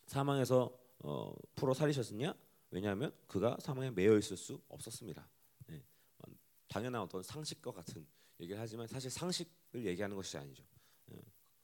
사망에서 0.06 0.78
어, 1.00 1.34
풀어 1.56 1.74
살리셨느냐? 1.74 2.34
왜냐하면 2.72 3.12
그가 3.28 3.58
사망에 3.60 3.92
매여 3.92 4.18
있을 4.18 4.38
수 4.38 4.62
없었습니다. 4.70 5.28
네. 5.68 5.84
당연한 6.68 7.02
어떤 7.02 7.22
상식과 7.22 7.72
같은 7.72 8.06
얘기를 8.40 8.60
하지만 8.60 8.88
사실 8.88 9.12
상식을 9.12 9.86
얘기하는 9.86 10.16
것이 10.16 10.38
아니죠. 10.38 10.64
네. 11.08 11.20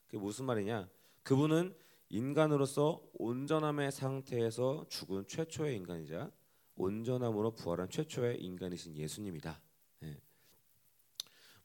그게 0.05 0.17
무슨 0.17 0.45
말이냐? 0.45 0.89
그분은 1.23 1.75
인간으로서 2.09 3.09
온전함의 3.13 3.91
상태에서 3.91 4.85
죽은 4.89 5.27
최초의 5.27 5.75
인간이자 5.75 6.31
온전함으로 6.75 7.55
부활한 7.55 7.89
최초의 7.89 8.41
인간이신 8.41 8.95
예수님이다. 8.95 9.61
네. 9.99 10.21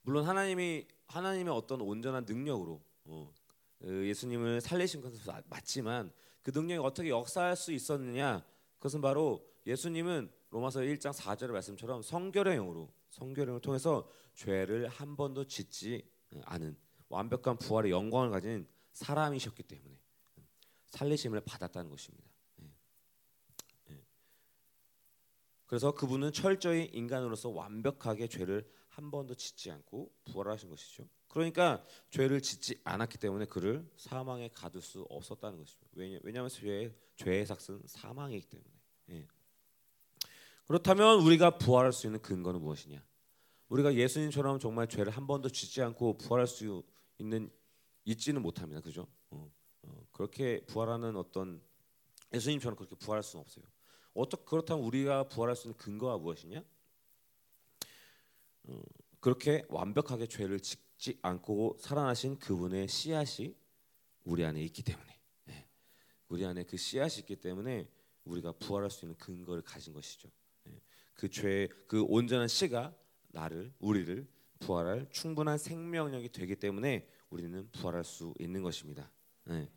물론 0.02 0.26
하나님이 0.26 0.86
하나님의 1.06 1.52
어떤 1.54 1.80
온전한 1.80 2.24
능력으로 2.24 2.82
어, 3.04 3.32
그 3.32 3.41
예수님을 3.84 4.60
살리신 4.60 5.00
것은 5.00 5.18
맞지만 5.46 6.12
그 6.42 6.50
능력이 6.54 6.84
어떻게 6.84 7.08
역사할 7.08 7.56
수 7.56 7.72
있었느냐? 7.72 8.44
그것은 8.78 9.00
바로 9.00 9.46
예수님은 9.66 10.30
로마서 10.50 10.80
1장 10.80 11.12
4절의 11.12 11.52
말씀처럼 11.52 12.02
성결의 12.02 12.56
영을 12.56 12.88
통해서 13.60 14.08
죄를 14.34 14.88
한 14.88 15.16
번도 15.16 15.46
짓지 15.46 16.08
않은 16.44 16.76
완벽한 17.08 17.58
부활의 17.58 17.90
영광을 17.90 18.30
가진 18.30 18.66
사람이셨기 18.92 19.62
때문에 19.62 19.98
살리심을 20.86 21.40
받았다는 21.40 21.90
것입니다. 21.90 22.30
예. 22.60 22.70
예. 23.90 24.04
그래서 25.66 25.92
그분은 25.92 26.32
철저히 26.32 26.84
인간으로서 26.92 27.50
완벽하게 27.50 28.28
죄를 28.28 28.68
한 28.88 29.10
번도 29.10 29.34
짓지 29.34 29.70
않고 29.70 30.12
부활하신 30.24 30.68
것이죠. 30.68 31.08
그러니까 31.32 31.82
죄를 32.10 32.42
짓지 32.42 32.78
않았기 32.84 33.16
때문에 33.16 33.46
그를 33.46 33.90
사망에 33.96 34.50
가둘 34.52 34.82
수 34.82 35.06
없었다는 35.08 35.58
것이죠. 35.58 35.80
왜냐, 35.92 36.18
왜냐하면 36.22 36.50
죄의, 36.50 36.94
죄의 37.16 37.46
삭은 37.46 37.84
사망이기 37.86 38.46
때문에. 38.48 38.70
예. 39.12 39.26
그렇다면 40.66 41.20
우리가 41.22 41.56
부활할 41.56 41.94
수 41.94 42.06
있는 42.06 42.20
근거는 42.20 42.60
무엇이냐? 42.60 43.02
우리가 43.70 43.94
예수님처럼 43.94 44.58
정말 44.58 44.86
죄를 44.88 45.10
한 45.10 45.26
번도 45.26 45.48
짓지 45.48 45.80
않고 45.80 46.18
부활할 46.18 46.46
수 46.46 46.82
있는 47.16 47.50
있지는 48.04 48.42
못합니다. 48.42 48.82
그죠? 48.82 49.08
어. 49.30 49.50
어, 49.84 50.06
그렇게 50.12 50.66
부활하는 50.66 51.16
어떤 51.16 51.62
예수님처럼 52.34 52.76
그렇게 52.76 52.94
부활할 52.96 53.22
수는 53.22 53.40
없어요. 53.40 53.64
어떻게 54.12 54.44
그렇다면 54.44 54.84
우리가 54.84 55.28
부활할 55.28 55.56
수 55.56 55.68
있는 55.68 55.78
근거가 55.78 56.18
무엇이냐? 56.18 56.62
어, 58.64 58.82
그렇게 59.18 59.64
완벽하게 59.70 60.26
죄를 60.26 60.60
짓 60.60 60.91
지 61.02 61.18
않고 61.20 61.78
살아나신 61.80 62.38
그분의 62.38 62.86
씨앗이 62.86 63.56
우리 64.22 64.44
안에 64.44 64.62
있기 64.62 64.84
때문에 64.84 65.18
네. 65.46 65.66
우리 66.28 66.46
안에 66.46 66.62
그 66.62 66.76
씨앗이 66.76 67.22
있기 67.22 67.34
때문에 67.34 67.88
우리가 68.22 68.52
부활할 68.52 68.88
수 68.88 69.04
있는 69.04 69.18
근거를 69.18 69.62
가진 69.62 69.92
것이죠. 69.94 70.30
네. 70.62 70.80
그 71.14 71.28
죄, 71.28 71.68
그 71.88 72.04
온전한 72.04 72.46
씨가 72.46 72.94
나를 73.32 73.72
우리를 73.80 74.28
부활할 74.60 75.08
충분한 75.10 75.58
생명력이 75.58 76.28
되기 76.28 76.54
때문에 76.54 77.08
우리는 77.30 77.68
부활할 77.72 78.04
수 78.04 78.32
있는 78.38 78.62
것입니다. 78.62 79.10
네. 79.46 79.68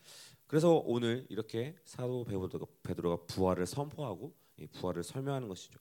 그래서 0.46 0.76
오늘 0.86 1.26
이렇게 1.30 1.76
사도 1.86 2.24
베드로가 2.84 3.26
부활을 3.26 3.66
선포하고 3.66 4.32
부활을 4.74 5.04
설명하는 5.04 5.48
것이죠. 5.48 5.80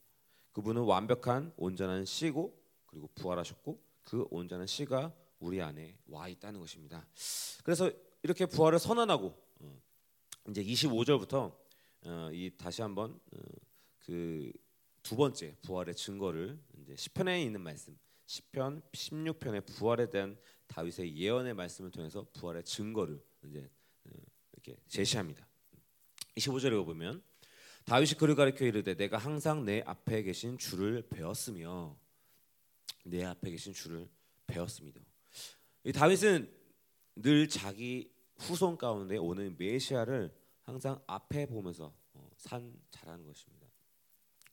그분은 0.53 0.85
완벽한 0.85 1.53
온전한 1.59 2.07
씨고 2.07 2.59
그리고 2.87 3.11
부활하셨고 3.15 3.79
그 4.05 4.27
온전한 4.31 4.67
씨가 4.67 5.15
우리 5.39 5.61
안에 5.61 5.99
와 6.07 6.29
있다는 6.29 6.61
것입니다. 6.61 7.07
그래서 7.63 7.91
이렇게 8.23 8.47
부활을 8.47 8.79
선언하고 8.79 9.35
어, 9.61 9.83
이제 10.49 10.63
25절부터 10.65 11.55
어, 12.07 12.31
이 12.33 12.51
다시 12.57 12.83
한번 12.83 13.19
어, 13.33 13.39
그두 13.99 15.17
번째 15.17 15.57
부활의 15.63 15.95
증거를 15.95 16.59
이제 16.83 16.97
시편에 16.97 17.43
있는 17.43 17.61
말씀, 17.61 17.99
시편 18.27 18.83
16편의 18.93 19.67
부활에 19.67 20.11
대한 20.11 20.39
다윗의 20.67 21.17
예언의 21.17 21.55
말씀을 21.55 21.91
통해서 21.91 22.27
부활의 22.33 22.65
증거를 22.65 23.23
이제 23.45 23.71
어, 24.05 24.11
이렇게 24.53 24.77
제시합니다. 24.89 25.47
25절에 26.37 26.85
보면 26.85 27.23
다윗이 27.85 28.15
그를 28.15 28.35
가리켜 28.35 28.65
이르되 28.65 28.95
내가 28.95 29.19
항상 29.19 29.65
내 29.65 29.83
앞에 29.85 30.23
계신 30.23 30.57
주를 30.59 31.03
배웠으며 31.09 31.97
내 33.05 33.25
앞에 33.25 33.51
계신 33.51 33.73
주를 33.75 34.09
배웠습니다. 34.47 35.01
이 35.85 35.93
다윗은 35.93 36.51
늘 37.17 37.49
자기 37.49 38.11
후손 38.39 38.79
가운데 38.79 39.17
오는 39.19 39.55
메시아를 39.59 40.35
항상 40.63 41.01
앞에 41.07 41.47
보면서 41.47 41.95
어, 42.15 42.31
산 42.37 42.75
잘하는 42.91 43.27
것입니다. 43.27 43.67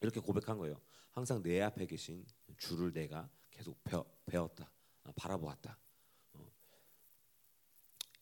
이렇게 0.01 0.19
고백한 0.19 0.57
거예요. 0.57 0.79
항상 1.11 1.41
내 1.41 1.61
앞에 1.61 1.85
계신 1.85 2.25
주를 2.57 2.91
내가 2.91 3.29
계속 3.49 3.81
배웠다, 4.25 4.69
바라보았다. 5.15 5.77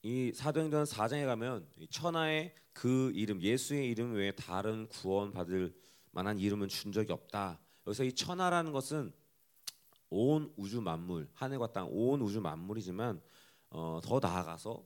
이 0.02 0.32
사도행전 0.34 0.86
4장에 0.86 1.26
가면 1.26 1.68
천하의 1.90 2.56
그 2.74 3.12
이름 3.14 3.42
예수의 3.42 3.90
이름 3.90 4.14
외에 4.14 4.32
다른 4.32 4.88
구원 4.88 5.32
받을 5.32 5.76
만한 6.12 6.40
이름은 6.40 6.70
준 6.70 6.92
적이 6.92 7.12
없다. 7.12 7.60
여기서 7.86 8.06
이 8.06 8.14
천하라는 8.14 8.72
것은 8.72 9.12
온 10.10 10.52
우주 10.58 10.82
만물, 10.82 11.30
하늘과 11.34 11.72
땅, 11.72 11.88
온 11.92 12.22
우주 12.22 12.42
만물이지만 12.42 13.22
어, 13.70 14.00
더 14.04 14.20
나아가서 14.20 14.84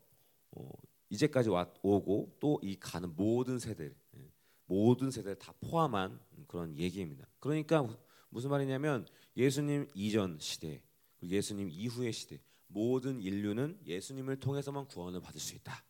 어, 0.51 0.69
이제까지 1.09 1.49
왔, 1.49 1.73
오고 1.81 2.37
또 2.39 2.59
이 2.61 2.75
가는 2.79 3.13
모든 3.15 3.59
세대, 3.59 3.93
예, 4.17 4.31
모든 4.65 5.11
세대를 5.11 5.37
다 5.37 5.53
포함한 5.61 6.19
그런 6.47 6.75
얘기입니다. 6.77 7.27
그러니까 7.39 7.87
무슨 8.29 8.49
말이냐면 8.49 9.05
예수님 9.37 9.87
이전 9.93 10.37
시대, 10.39 10.81
예수님 11.21 11.69
이후의 11.69 12.11
시대, 12.13 12.41
모든 12.67 13.21
인류는 13.21 13.79
예수님을 13.85 14.37
통해서만 14.39 14.87
구원을 14.87 15.21
받을 15.21 15.39
수 15.39 15.55
있다. 15.55 15.83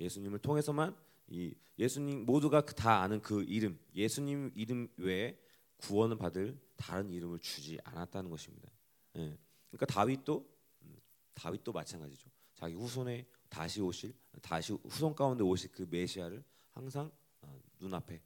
예, 0.00 0.08
수님을 0.08 0.40
통해서만 0.40 0.96
이 1.28 1.54
예수님 1.78 2.26
모두가 2.26 2.62
그다 2.62 3.02
아는 3.02 3.22
그 3.22 3.42
이름, 3.44 3.78
예수님 3.94 4.52
이름 4.54 4.88
외에 4.96 5.38
구원을 5.78 6.18
받을 6.18 6.58
다른 6.76 7.10
이름을 7.10 7.38
주지 7.38 7.78
않았다는 7.84 8.30
것입니다. 8.30 8.70
예. 9.16 9.36
그러니까 9.70 9.86
다윗도 9.86 10.48
음, 10.82 10.96
다윗도 11.34 11.72
마찬가지죠. 11.72 12.30
자기 12.54 12.74
후손에 12.74 13.26
다시 13.48 13.80
오실 13.80 14.14
다시 14.42 14.72
후손 14.72 15.14
가운데 15.14 15.42
오실 15.42 15.70
그 15.72 15.86
메시아를 15.90 16.44
항상 16.70 17.10
어, 17.42 17.60
눈앞에 17.80 18.20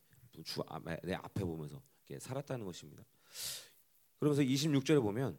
주 0.45 0.63
내 1.03 1.15
앞에 1.15 1.45
보면서 1.45 1.83
살았다는 2.19 2.65
것입니다. 2.65 3.05
그러면서 4.19 4.43
26절에 4.43 5.01
보면 5.03 5.39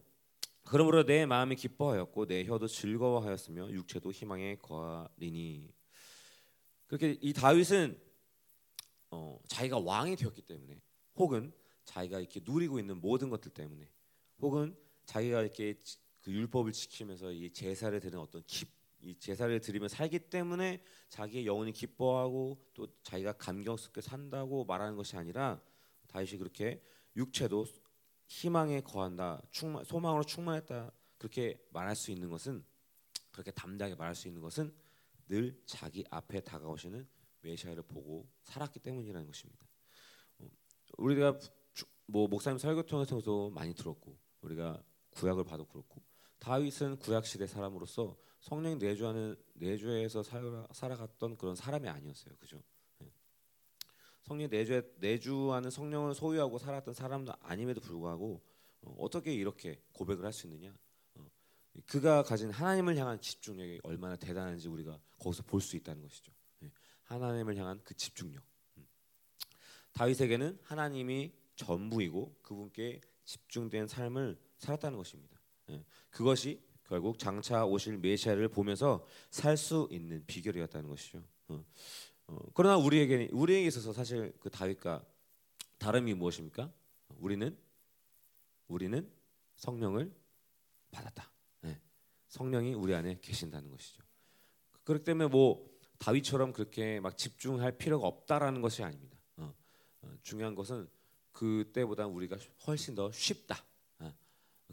그러므로 0.65 1.03
내 1.03 1.25
마음이 1.25 1.55
기뻐하였고 1.55 2.27
내 2.27 2.45
혀도 2.45 2.67
즐거워하였으며 2.67 3.71
육체도 3.71 4.11
희망에 4.11 4.57
거하리니 4.57 5.73
그렇게 6.85 7.17
이 7.21 7.33
다윗은 7.33 7.99
어, 9.11 9.39
자기가 9.47 9.79
왕이 9.79 10.15
되었기 10.15 10.43
때문에 10.43 10.81
혹은 11.15 11.51
자기가 11.89 12.19
이렇게 12.19 12.39
누리고 12.43 12.79
있는 12.79 13.01
모든 13.01 13.29
것들 13.29 13.51
때문에 13.51 13.89
혹은 14.39 14.77
자기가 15.05 15.41
이렇게 15.41 15.75
그 16.21 16.31
율법을 16.31 16.71
지키면서 16.71 17.31
이 17.31 17.51
제사를 17.51 17.99
드리는 17.99 18.19
어떤 18.19 18.43
기, 18.45 18.65
이 19.01 19.17
제사를 19.17 19.59
드리며 19.59 19.87
살기 19.87 20.19
때문에 20.29 20.83
자기의 21.09 21.47
영혼이 21.47 21.73
기뻐하고 21.73 22.63
또 22.75 22.87
자기가 23.01 23.33
감격스럽게 23.33 24.01
산다고 24.01 24.65
말하는 24.65 24.95
것이 24.95 25.17
아니라 25.17 25.59
다윗이 26.09 26.37
그렇게 26.37 26.83
육체도 27.15 27.65
희망에 28.27 28.81
거한다, 28.81 29.41
충만, 29.49 29.83
소망으로 29.83 30.23
충만했다 30.23 30.91
그렇게 31.17 31.59
말할 31.71 31.95
수 31.95 32.11
있는 32.11 32.29
것은 32.29 32.63
그렇게 33.31 33.49
담대하게 33.49 33.95
말할 33.95 34.13
수 34.13 34.27
있는 34.27 34.41
것은 34.41 34.71
늘 35.27 35.59
자기 35.65 36.05
앞에 36.11 36.41
다가오시는 36.41 37.07
메시아를 37.41 37.81
보고 37.83 38.29
살았기 38.43 38.79
때문이라는 38.79 39.25
것입니다. 39.25 39.67
어, 40.37 40.47
우리가 40.97 41.39
뭐 42.09 42.27
목사님 42.27 42.57
설교 42.57 42.83
통해서도 42.83 43.51
많이 43.51 43.73
들었고 43.73 44.17
우리가 44.41 44.81
구약을 45.11 45.43
봐도 45.43 45.65
그렇고 45.65 46.01
다윗은 46.39 46.97
구약 46.99 47.25
시대 47.25 47.45
사람으로서 47.45 48.17
성령 48.39 48.79
내주하는 48.79 49.35
내주에서 49.53 50.23
살아, 50.23 50.95
갔던 50.95 51.37
그런 51.37 51.55
사람이 51.55 51.87
아니었어요, 51.87 52.35
그죠? 52.39 52.63
네. 52.99 53.11
성령 54.23 54.49
내주 54.49 54.81
내주하는 54.95 55.69
성령을 55.69 56.15
소유하고 56.15 56.57
살았던 56.57 56.93
사람도 56.93 57.33
아님에도 57.41 57.81
불구하고 57.81 58.41
어, 58.81 59.09
떻게 59.09 59.33
이렇게 59.33 59.81
고백을 59.91 60.25
할 60.25 60.31
수 60.31 60.47
있느냐? 60.47 60.73
어, 61.15 61.27
그가 61.85 62.23
가진 62.23 62.49
하나님을 62.49 62.95
향한 62.95 63.19
집중력이 63.21 63.81
얼마나 63.83 64.15
대단한지 64.15 64.67
우리가 64.69 64.99
거기서 65.19 65.43
볼 65.43 65.61
수 65.61 65.75
있다는 65.75 66.01
것이죠. 66.01 66.31
네. 66.59 66.71
하나님을 67.03 67.57
향한 67.57 67.81
그 67.83 67.93
집중력. 67.93 68.41
음. 68.77 68.87
다윗에게는 69.91 70.59
하나님이 70.63 71.33
전부이고 71.59 72.37
그분께 72.41 73.01
집중된 73.25 73.87
삶을 73.87 74.39
살았다는 74.57 74.97
것입니다. 74.97 75.39
예. 75.69 75.83
그것이 76.09 76.61
결국 76.85 77.19
장차 77.19 77.65
오실 77.65 77.97
메시아를 77.97 78.47
보면서 78.47 79.05
살 79.29 79.57
수 79.57 79.87
있는 79.91 80.23
비결이었다는 80.25 80.89
것이죠. 80.89 81.21
어. 81.49 81.63
어, 82.27 82.39
그러나 82.53 82.77
우리에게 82.77 83.29
우리에게 83.31 83.67
있어서 83.67 83.91
사실 83.91 84.33
그 84.39 84.49
다윗과 84.49 85.03
다름이 85.77 86.13
무엇입니까? 86.13 86.71
우리는 87.17 87.57
우리는 88.67 89.11
성령을 89.55 90.11
받았다. 90.91 91.29
예. 91.65 91.79
성령이 92.29 92.73
우리 92.73 92.95
안에 92.95 93.19
계신다는 93.21 93.69
것이죠. 93.69 94.01
그렇기 94.83 95.03
때문에 95.03 95.27
뭐 95.27 95.69
다윗처럼 95.97 96.53
그렇게 96.53 96.99
막 97.01 97.17
집중할 97.17 97.77
필요가 97.77 98.07
없다라는 98.07 98.61
것이 98.61 98.81
아닙니다. 98.83 99.17
어, 99.37 99.53
어, 100.01 100.13
중요한 100.23 100.55
것은 100.55 100.87
그때보다 101.31 102.07
우리가 102.07 102.37
훨씬 102.67 102.95
더 102.95 103.11
쉽다. 103.11 103.63
어. 103.99 104.13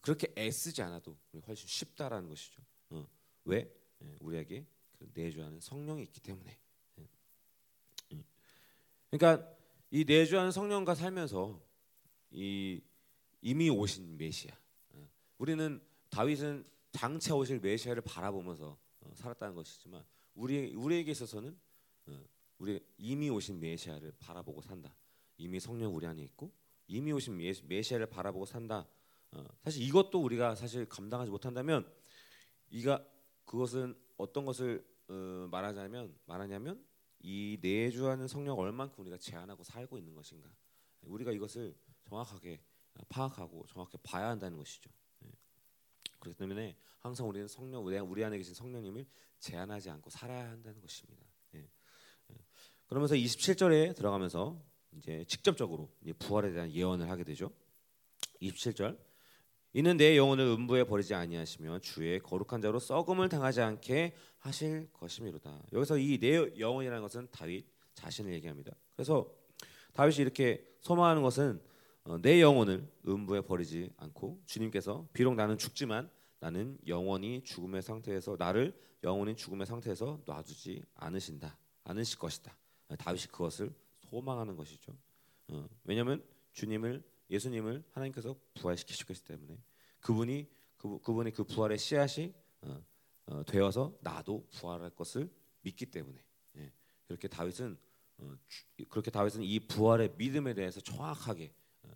그렇게 0.03 0.33
애쓰지 0.37 0.83
않아도 0.83 1.17
훨씬 1.47 1.69
쉽다라는 1.69 2.29
것이죠. 2.29 2.63
어. 2.91 3.07
왜? 3.45 3.73
예, 4.03 4.17
우리에게 4.21 4.67
그 4.99 5.11
내주하는 5.15 5.61
성령이 5.61 6.03
있기 6.05 6.21
때문에. 6.21 6.59
예. 6.99 7.09
음. 8.13 8.25
그러니까 9.11 9.57
이 9.91 10.05
내주하는 10.05 10.51
성령과 10.51 10.95
살면서 10.95 11.61
이 12.31 12.81
이미 13.41 13.71
오신 13.71 14.17
메시아. 14.17 14.55
어. 14.91 15.09
우리는 15.39 15.81
다윗은 16.11 16.65
장차 16.93 17.35
오실 17.35 17.61
메시아를 17.61 18.03
바라보면서 18.03 18.79
살았다는 19.15 19.55
것이지만 19.55 20.05
우리 20.35 20.75
우리에게 20.75 21.11
있어서는 21.11 21.57
우리 22.59 22.81
이미 22.97 23.29
오신 23.29 23.61
메시아를 23.61 24.13
바라보고 24.19 24.63
산다. 24.63 24.95
이미 25.37 25.61
성령 25.61 25.95
우리 25.95 26.07
안에 26.07 26.23
있고 26.23 26.53
이미 26.89 27.13
오신 27.13 27.37
메시아를 27.65 28.07
바라보고 28.07 28.47
산다. 28.47 28.89
어, 29.33 29.45
사실 29.65 29.83
이것도 29.83 30.23
우리가 30.23 30.55
사실 30.55 30.89
감당하지 30.89 31.31
못한다면 31.31 31.91
이가 32.71 33.05
그것은 33.45 33.97
어떤 34.17 34.45
것을 34.45 34.87
어, 35.09 35.49
말하자면 35.51 36.17
말하냐면 36.27 36.85
이 37.21 37.59
내주하는 37.61 38.29
성령 38.29 38.59
얼만큼 38.59 39.03
우리가 39.03 39.19
제한하고 39.19 39.65
살고 39.65 39.99
있는 39.99 40.15
것인가. 40.15 40.49
우리가 41.03 41.33
이것을 41.33 41.77
정확하게 42.05 42.61
파악하고 43.09 43.67
정확히 43.67 43.99
봐야 44.03 44.29
한다는 44.29 44.57
것이죠. 44.57 44.91
네. 45.21 45.31
그렇기 46.21 46.37
때문에 46.37 46.77
항상 46.99 47.29
우리는 47.29 47.47
성령 47.47 47.85
우리 47.85 48.25
안에 48.25 48.37
계신 48.39 48.55
성령님을 48.55 49.07
제한하지 49.39 49.91
않고 49.91 50.11
살아야 50.11 50.51
한다는 50.51 50.81
것입니다. 50.81 51.25
네. 51.51 51.69
네. 52.29 52.37
그러면서 52.87 53.15
27절에 53.15 53.95
들어가면서 53.95 54.63
이제 54.93 55.25
직접적으로 55.29 55.91
부활에 56.19 56.53
대한 56.53 56.71
예언을 56.71 57.09
하게 57.11 57.25
되죠. 57.25 57.51
27절 58.43 58.99
이는 59.73 59.97
내 59.99 60.17
영혼을 60.17 60.47
음부에 60.47 60.85
버리지 60.85 61.15
아니하시며 61.15 61.81
주의 61.81 62.19
거룩한 62.21 62.63
자로 62.63 62.79
썩음을 62.79 63.29
당하지 63.29 63.61
않게 63.61 64.15
하실 64.39 64.89
것이미로다. 64.93 65.65
여기서 65.73 65.99
이 65.99 66.19
내 66.19 66.59
영혼이라는 66.59 67.03
것은 67.03 67.29
다윗 67.31 67.67
자신을 67.95 68.33
얘기합니다. 68.35 68.73
그래서 68.95 69.31
다윗이 69.93 70.19
이렇게 70.19 70.67
소망하는 70.81 71.23
것은 71.23 71.61
어, 72.05 72.19
내 72.23 72.41
영혼을 72.41 72.89
음부에 73.07 73.41
버리지 73.43 73.91
않고 73.97 74.41
주님께서 74.47 75.09
비록 75.13 75.35
나는 75.35 75.59
죽지만 75.59 76.09
나는 76.39 76.79
영원히 76.87 77.43
죽음의 77.43 77.83
상태에서 77.83 78.37
나를 78.39 78.79
영원히 79.03 79.35
죽음의 79.37 79.67
상태에서 79.67 80.21
놔두지 80.25 80.83
않으신다 80.95 81.59
않으실 81.85 82.19
것이다. 82.19 82.57
다윗이 82.99 83.27
그것을 83.27 83.75
소망하는 84.11 84.57
것이죠. 84.57 84.97
어, 85.49 85.69
왜냐하면 85.85 86.25
주님을 86.53 87.03
예수님을 87.31 87.85
하나님께서 87.93 88.37
부활시키셨기 88.55 89.15
때문에 89.25 89.59
그분이 90.01 90.49
그, 90.77 91.01
그분이 91.01 91.33
그 91.33 91.45
부활의 91.45 91.79
씨앗이 91.79 92.33
어, 92.63 92.85
어, 93.27 93.43
되어서 93.45 93.97
나도 94.01 94.47
부활할 94.53 94.91
것을 94.91 95.31
믿기 95.63 95.87
때문에 95.87 96.23
예, 96.57 96.73
그렇게 97.07 97.29
다윗은 97.29 97.77
어, 98.19 98.35
주, 98.49 98.65
그렇게 98.89 99.11
다윗은 99.11 99.43
이 99.43 99.61
부활의 99.61 100.15
믿음에 100.17 100.55
대해서 100.55 100.81
정확하게 100.81 101.53
어, 101.83 101.91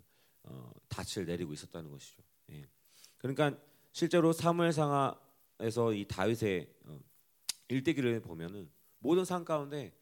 어, 0.44 0.72
닻을 0.88 1.26
내리고 1.26 1.52
있었다는 1.52 1.90
것이죠. 1.90 2.22
예. 2.50 2.68
그러니까 3.18 3.56
실제로 3.92 4.32
사무엘상하에서 4.32 5.94
이 5.94 6.06
다윗의 6.06 6.74
어, 6.86 7.00
일대기를 7.68 8.20
보면은 8.20 8.70
모든 8.98 9.24
상 9.24 9.44
가운데 9.44 9.92
어, 9.92 9.99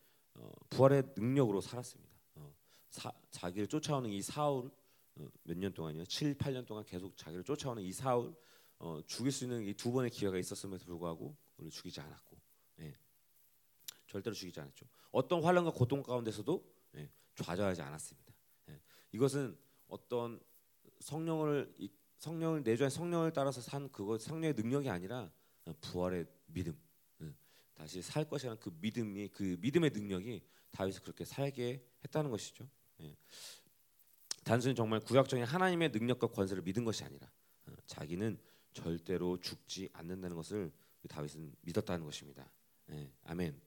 부활의 0.71 1.15
능력으로 1.17 1.61
살았습니다. 1.61 2.13
어, 2.37 2.55
사, 2.91 3.13
자기를 3.31 3.67
쫓아오는 3.67 4.11
이 4.11 4.23
사울 4.23 4.71
어, 5.17 5.27
몇년 5.43 5.73
동안요, 5.73 6.05
7, 6.05 6.37
8년 6.37 6.67
동안 6.67 6.85
계속 6.85 7.17
자기를 7.17 7.45
쫓아오는 7.45 7.83
이 7.83 7.93
사울 7.93 8.35
어, 8.79 9.01
죽일 9.07 9.33
수 9.33 9.45
있는 9.45 9.65
이 9.65 9.75
두 9.75 9.91
번의 9.91 10.11
기회가 10.11 10.39
있었음에도 10.39 10.85
불구하고 10.85 11.37
그를 11.57 11.71
죽이지 11.71 12.01
않았고, 12.01 12.37
예. 12.81 12.95
절대로 14.07 14.35
죽이지 14.35 14.61
않았죠. 14.61 14.87
어떤 15.11 15.43
환란과 15.43 15.73
고통 15.73 16.03
가운데서도 16.03 16.65
예, 16.97 17.11
좌절하지 17.35 17.83
않았습니다. 17.83 18.33
예. 18.69 18.81
이것은 19.13 19.59
어떤 19.89 20.41
성령을 21.01 21.75
성령을 22.19 22.63
내주한 22.63 22.91
성령을 22.91 23.33
따라서 23.33 23.61
산 23.61 23.91
그것 23.91 24.21
성령의 24.21 24.55
능력이 24.55 24.89
아니라 24.91 25.33
부활의 25.81 26.27
믿음. 26.47 26.79
다시 27.79 28.03
살 28.03 28.29
것이라는 28.29 28.59
그 28.61 28.77
믿음이 28.81 29.29
그 29.29 29.57
믿음의 29.61 29.91
능력이 29.91 30.43
다윗을 30.73 31.01
그렇게 31.03 31.25
살게 31.25 31.81
했다는 32.05 32.31
것이죠. 32.31 32.69
예. 33.01 33.17
단순히 34.43 34.75
정말 34.75 34.99
구약적인 35.01 35.45
하나님의 35.45 35.91
능력과 35.91 36.27
권세를 36.27 36.63
믿은 36.65 36.85
것이 36.85 37.05
아니라 37.05 37.31
어, 37.67 37.73
자기는 37.87 38.37
절대로 38.73 39.39
죽지 39.41 39.89
않는다는 39.93 40.37
것을 40.37 40.73
다윗은 41.09 41.55
믿었다는 41.63 42.05
것입니다. 42.05 42.51
예. 42.91 43.13
아멘. 43.25 43.59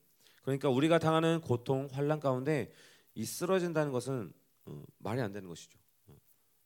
그러니까 0.42 0.68
우리가 0.68 0.98
당하는 0.98 1.40
고통, 1.40 1.88
환란 1.90 2.20
가운데 2.20 2.70
이 3.14 3.24
쓰러진다는 3.24 3.92
것은 3.92 4.32
어, 4.66 4.84
말이 4.98 5.22
안 5.22 5.32
되는 5.32 5.48
것이죠. 5.48 5.78
어. 6.08 6.16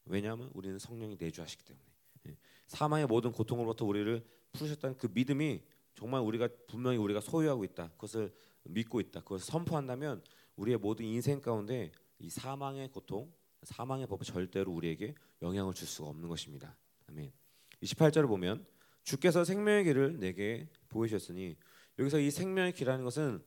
왜냐하면 0.04 0.50
우리는 0.52 0.80
성령이 0.80 1.16
내주하시기 1.16 1.64
때문에 1.64 1.87
예. 2.28 2.37
사망의 2.66 3.06
모든 3.06 3.30
고통으로부터 3.30 3.85
우리를 3.85 4.26
풀으셨다는 4.52 4.96
그 4.96 5.09
믿음이 5.12 5.62
정말 5.96 6.20
우리가 6.20 6.48
분명히 6.68 6.98
우리가 6.98 7.20
소유하고 7.20 7.64
있다. 7.64 7.88
그것을 7.92 8.32
믿고 8.64 9.00
있다. 9.00 9.20
그것을 9.20 9.46
선포한다면 9.46 10.22
우리의 10.56 10.78
모든 10.78 11.06
인생 11.06 11.40
가운데 11.40 11.90
이 12.18 12.28
사망의 12.28 12.90
고통, 12.92 13.32
사망의 13.62 14.06
법은 14.06 14.24
절대로 14.24 14.72
우리에게 14.72 15.14
영향을 15.42 15.74
줄 15.74 15.88
수가 15.88 16.09
없는 16.11 16.28
것입니다. 16.28 16.76
아멘. 17.09 17.32
28절을 17.82 18.28
보면 18.28 18.66
주께서 19.02 19.44
생명의 19.44 19.85
길을 19.85 20.18
내게 20.18 20.68
보이셨으니 20.88 21.56
여기서 21.98 22.18
이 22.18 22.30
생명의 22.30 22.72
길이라는 22.72 23.04
것은 23.04 23.42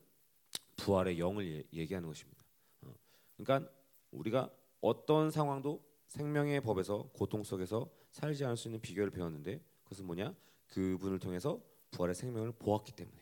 부활의 0.77 1.19
영을 1.19 1.45
예, 1.45 1.63
얘기하는 1.73 2.07
것입니다. 2.07 2.43
어, 2.81 2.95
그러니까 3.37 3.71
우리가 4.11 4.49
어떤 4.81 5.29
상황도 5.29 5.83
생명의 6.07 6.61
법에서 6.61 7.09
고통 7.13 7.43
속에서 7.43 7.89
살지 8.11 8.45
않을 8.45 8.57
수 8.57 8.67
있는 8.69 8.81
비결을 8.81 9.11
배웠는데 9.11 9.61
그것은 9.83 10.05
뭐냐? 10.05 10.33
그분을 10.67 11.19
통해서 11.19 11.61
부활의 11.91 12.15
생명을 12.15 12.51
보았기 12.53 12.91
때문에 12.93 13.17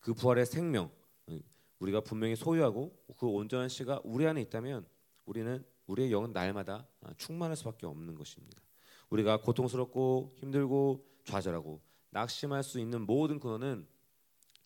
그 0.00 0.14
부활의 0.14 0.46
생명 0.46 0.90
어, 1.26 1.38
우리가 1.78 2.00
분명히 2.00 2.36
소유하고 2.36 2.96
그 3.16 3.26
온전한 3.26 3.68
씨가 3.68 4.00
우리 4.04 4.26
안에 4.26 4.40
있다면 4.42 4.86
우리는 5.24 5.64
우리의 5.86 6.12
영은 6.12 6.32
날마다 6.32 6.86
어, 7.00 7.12
충만할 7.16 7.56
수밖에 7.56 7.86
없는 7.86 8.14
것입니다. 8.14 8.62
우리가 9.10 9.40
고통스럽고 9.40 10.34
힘들고 10.36 11.06
좌절하고 11.24 11.80
낙심할 12.10 12.62
수 12.62 12.78
있는 12.78 13.06
모든 13.06 13.38
근원은 13.38 13.86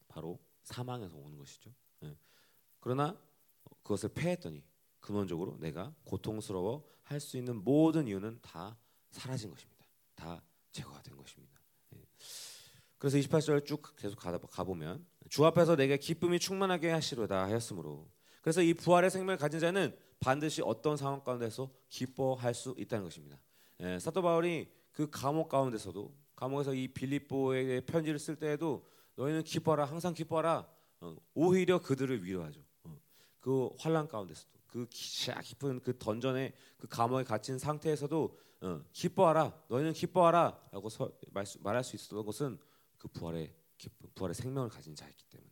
바로 0.09 0.39
사망에서 0.63 1.17
오는 1.17 1.37
것이죠. 1.37 1.71
예. 2.05 2.17
그러나 2.81 3.17
그것을 3.83 4.11
패했더니 4.11 4.65
근원적으로 5.01 5.57
내가 5.59 5.95
고통스러워 6.05 6.85
할 7.03 7.21
수 7.21 7.37
있는 7.37 7.63
모든 7.63 8.09
이유는 8.09 8.41
다 8.43 8.77
사라진 9.11 9.51
것입니다. 9.51 9.87
다 10.17 10.43
제거가 10.73 11.03
된 11.03 11.17
것입니다. 11.17 11.46
예. 12.97 12.99
그래서 12.99 13.19
28절 13.19 13.65
쭉 13.65 13.83
계속 13.97 14.19
가 14.19 14.65
보면 14.65 15.05
주 15.29 15.45
앞에서 15.45 15.77
내게 15.77 15.97
기쁨이 15.97 16.39
충만하게 16.39 16.91
하시로다 16.91 17.45
하였으므로 17.45 18.09
그래서 18.43 18.63
이 18.63 18.75
부활의 18.75 19.11
생명을 19.11 19.39
가진 19.39 19.61
자는 19.61 19.97
반드시 20.21 20.63
어떤 20.65 20.97
상황 20.97 21.23
가운데서 21.23 21.71
기뻐할 21.89 22.55
수 22.55 22.75
있다는 22.79 23.05
것입니다. 23.05 23.39
예, 23.81 23.99
사도 23.99 24.23
바울이 24.23 24.71
그 24.93 25.11
감옥 25.11 25.49
가운데서도 25.49 26.15
감옥에서 26.37 26.75
이 26.75 26.89
빌립보에게 26.89 27.83
편지를 27.83 28.19
쓸 28.19 28.37
때에도 28.37 28.87
너희는 29.17 29.43
기뻐하라 29.43 29.85
항상 29.85 30.15
기뻐하라 30.15 30.69
어, 31.01 31.17
오히려 31.35 31.81
그들을 31.81 32.25
위로하죠. 32.25 32.61
어, 32.85 32.97
그 33.41 33.71
환란 33.79 34.09
가운데서도 34.09 34.59
그 34.67 34.87
깊은 34.91 35.81
그 35.81 35.99
던전에 35.99 36.53
그 36.79 36.87
감옥에 36.87 37.25
갇힌 37.25 37.59
상태에서도 37.59 38.39
어, 38.63 38.81
기뻐하라 38.93 39.55
너희는 39.69 39.93
기뻐하라라고 39.93 40.89
말할 41.61 41.85
수 41.85 41.97
있었던 41.97 42.25
것은 42.25 42.59
그 43.07 43.09
부활의 43.12 43.55
기쁨, 43.79 44.11
부활의 44.14 44.35
생명을 44.35 44.69
가진 44.69 44.95
자였기 44.95 45.25
때문에 45.31 45.51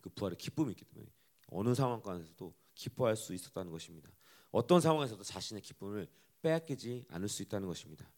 그 0.00 0.10
부활의 0.10 0.36
기쁨이 0.36 0.72
있기 0.72 0.84
때문에 0.84 1.10
어느 1.48 1.74
상황 1.74 2.02
가운데서도 2.02 2.52
기뻐할 2.74 3.16
수 3.16 3.32
있었다는 3.32 3.70
것입니다. 3.70 4.10
어떤 4.50 4.80
상황에서도 4.80 5.22
자신의 5.22 5.62
기쁨을 5.62 6.08
빼앗기지 6.42 7.06
않을 7.08 7.28
수 7.28 7.42
있다는 7.42 7.68
것입니다. 7.68 8.10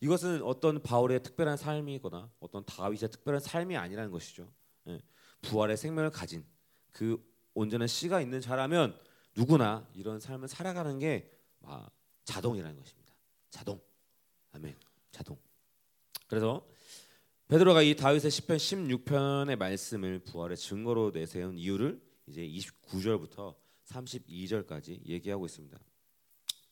이것은 0.00 0.42
어떤 0.42 0.82
바울의 0.82 1.22
특별한 1.22 1.56
삶이거나 1.56 2.30
어떤 2.38 2.64
다윗의 2.66 3.10
특별한 3.10 3.40
삶이 3.40 3.76
아니라는 3.76 4.10
것이죠. 4.10 4.52
예. 4.88 5.00
부활의 5.42 5.78
생명을 5.78 6.10
가진 6.10 6.44
그 6.92 7.22
온전한 7.54 7.88
씨가 7.88 8.20
있는 8.20 8.42
자라면 8.42 8.98
누구나 9.34 9.88
이런 9.94 10.20
삶을 10.20 10.48
살아가는 10.48 10.98
게 10.98 11.30
자동이라는 12.24 12.76
것입니다. 12.76 13.14
자동. 13.48 13.80
아멘. 14.52 14.76
자동. 15.10 15.38
그래서 16.26 16.66
베드로가 17.48 17.82
이 17.82 17.94
다윗의 17.94 18.32
시편 18.32 18.56
16편의 18.56 19.54
말씀을 19.54 20.18
부활의 20.18 20.56
증거로 20.56 21.12
내세운 21.12 21.56
이유를 21.56 22.00
이제 22.26 22.44
29절부터 22.44 23.54
32절까지 23.84 25.06
얘기하고 25.06 25.46
있습니다. 25.46 25.78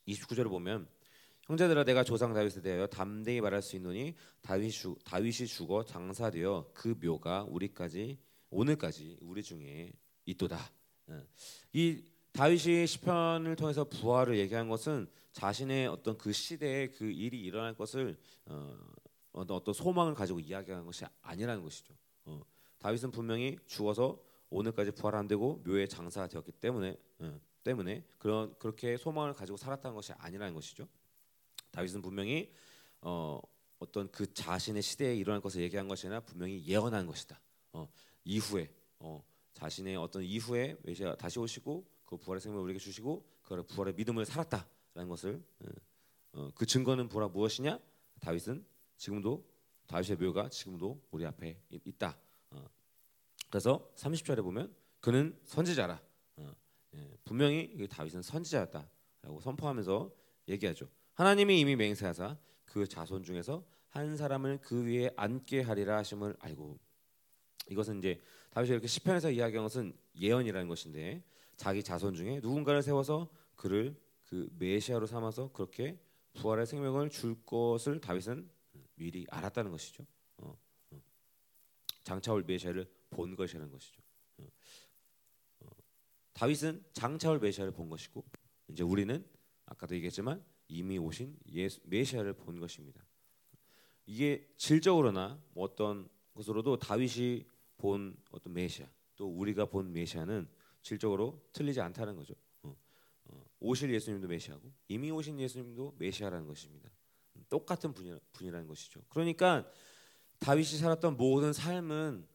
29절을 0.09 0.49
보면 0.49 0.89
형제들아 1.43 1.85
내가 1.85 2.03
조상 2.03 2.35
다윗에 2.35 2.61
대하여 2.61 2.89
담대히 2.89 3.41
말할 3.41 3.63
수 3.63 3.77
있노니 3.77 4.17
다윗이, 4.43 4.97
다윗이 5.05 5.47
죽어 5.47 5.85
장사되어 5.85 6.73
그 6.75 6.99
묘가 7.01 7.45
우리까지 7.49 8.19
오늘까지 8.51 9.19
우리 9.21 9.45
중에 9.45 9.93
있도다. 10.27 10.59
예. 11.11 11.21
이 11.73 12.03
다윗이 12.33 12.89
시편을 12.89 13.55
통해서 13.55 13.85
부활을 13.85 14.39
얘기한 14.39 14.69
것은 14.69 15.07
자신의 15.31 15.87
어떤 15.87 16.19
그 16.19 16.33
시대에 16.33 16.89
그 16.89 17.05
일이 17.13 17.41
일어날 17.41 17.75
것을 17.75 18.19
어, 19.35 19.45
어떤 19.49 19.75
소망을 19.75 20.15
가지고 20.15 20.41
이야기하는 20.41 20.87
것이 20.87 21.05
아니라는 21.21 21.63
것이죠. 21.63 21.93
어, 22.25 22.41
다윗은 22.79 23.11
분명히 23.11 23.59
죽어서 23.67 24.19
오늘까지 24.49 24.93
부활 24.93 25.17
안 25.17 25.27
되고 25.27 25.61
묘에 25.67 25.87
장사되었기 25.89 26.53
때문에 26.53 26.97
어, 27.19 27.41
때문에 27.65 28.05
그런 28.19 28.55
그렇게 28.59 28.97
소망을 28.97 29.35
가지고 29.35 29.57
살았다는 29.57 29.95
것이 29.95 30.13
아니라는 30.13 30.55
것이죠. 30.55 30.87
다윗은 31.73 32.01
분명히 32.01 32.53
어, 33.01 33.41
어떤 33.81 34.11
그 34.11 34.33
자신의 34.33 34.83
시대에 34.83 35.17
일어날 35.17 35.41
것을 35.41 35.63
얘기한 35.63 35.89
것이 35.89 36.07
아니라 36.07 36.21
분명히 36.21 36.65
예언한 36.65 37.07
것이다. 37.07 37.41
어, 37.73 37.89
이후에 38.25 38.73
어, 39.01 39.23
자신의 39.53 39.97
어떤 39.97 40.23
이후에 40.23 40.77
메시아 40.85 41.17
다시 41.17 41.41
오시고 41.41 41.85
그 42.05 42.17
부활의 42.17 42.41
생명을 42.41 42.63
우리에게 42.65 42.79
주시고 42.79 43.27
그 43.43 43.63
부활의 43.65 43.95
믿음을 43.95 44.25
살았다라는 44.25 45.09
것을 45.09 45.43
어, 45.59 45.69
어그 46.33 46.67
증거는 46.67 47.09
보라 47.09 47.29
무엇이냐? 47.29 47.81
다윗은 48.21 48.65
지금도 48.97 49.45
다윗의 49.87 50.17
묘가 50.17 50.49
지금도 50.49 51.03
우리 51.11 51.27
앞에 51.27 51.61
있다. 51.71 52.17
어, 52.51 52.65
그래서 53.51 53.91
30절에 53.97 54.43
보면 54.43 54.75
그는 55.01 55.39
선지자라. 55.45 56.01
어, 56.37 56.55
예, 56.95 57.17
분명히 57.25 57.87
다윗은 57.89 58.23
선지자였다라고 58.23 59.41
선포하면서 59.41 60.11
얘기하죠. 60.49 60.89
하나님이 61.15 61.61
이미 61.61 61.77
맹세하사 61.77 62.37
그 62.65 62.87
자손 62.87 63.23
중에서 63.23 63.65
한 63.89 64.17
사람을 64.17 64.59
그 64.61 64.85
위에 64.85 65.11
앉게 65.17 65.63
하리라 65.63 65.99
하심을 65.99 66.37
알고 66.41 66.79
이것은 67.71 67.99
이제 67.99 68.21
다윗이 68.51 68.73
이렇게 68.73 68.87
시편에서 68.87 69.31
이야기한 69.31 69.65
것은 69.65 69.97
예언이라는 70.21 70.69
것인데 70.69 71.23
자기 71.57 71.83
자손 71.83 72.15
중에 72.15 72.41
누군가를 72.41 72.83
세워서 72.83 73.31
그를 73.55 73.97
그 74.29 74.49
메시아로 74.59 75.07
삼아서 75.07 75.53
그렇게 75.53 76.01
부활의 76.35 76.67
생명을 76.67 77.11
줄 77.11 77.37
것을 77.45 78.01
다윗은 78.01 78.51
미리 78.95 79.27
알았다는 79.31 79.71
것이죠. 79.71 80.07
어, 80.39 80.59
어. 80.91 81.03
장차올 82.05 82.45
메시아를 82.45 82.91
본 83.11 83.37
것이라는 83.37 83.71
것이죠. 83.71 84.03
어, 84.39 84.49
어. 85.61 85.67
다윗은 86.33 86.85
장차올 86.93 87.39
메시아를 87.39 87.73
본 87.73 87.89
것이고 87.89 88.25
이제 88.69 88.83
우리는 88.83 89.25
아까도 89.67 89.95
얘기했지만 89.95 90.45
이미 90.69 90.99
오신 90.99 91.39
예수, 91.53 91.81
메시아를 91.85 92.35
본 92.35 92.61
것입니다. 92.61 93.05
이게 94.07 94.47
질적으로나 94.57 95.43
뭐 95.53 95.65
어떤 95.65 96.09
것으로도 96.35 96.79
다윗이 96.79 97.47
본 97.77 98.17
어떤 98.31 98.53
메시아 98.53 98.87
또 99.17 99.29
우리가 99.29 99.67
본 99.67 99.93
메시아는 99.93 100.49
질적으로 100.83 101.43
틀리지 101.53 101.81
않다는 101.81 102.17
거죠. 102.17 102.35
어, 102.63 102.77
어, 103.27 103.45
오실 103.61 103.93
예수님도 103.93 104.29
메시아고 104.29 104.73
이미 104.89 105.11
오신 105.11 105.41
예수님도 105.41 105.97
메시아라는 105.99 106.47
것입니다. 106.47 106.91
똑같은 107.49 107.93
분이, 107.93 108.19
분이라는 108.33 108.67
것이죠. 108.67 109.01
그러니까 109.09 109.71
다윗이 110.39 110.79
살았던 110.79 111.17
모든 111.17 111.53
삶은 111.53 112.27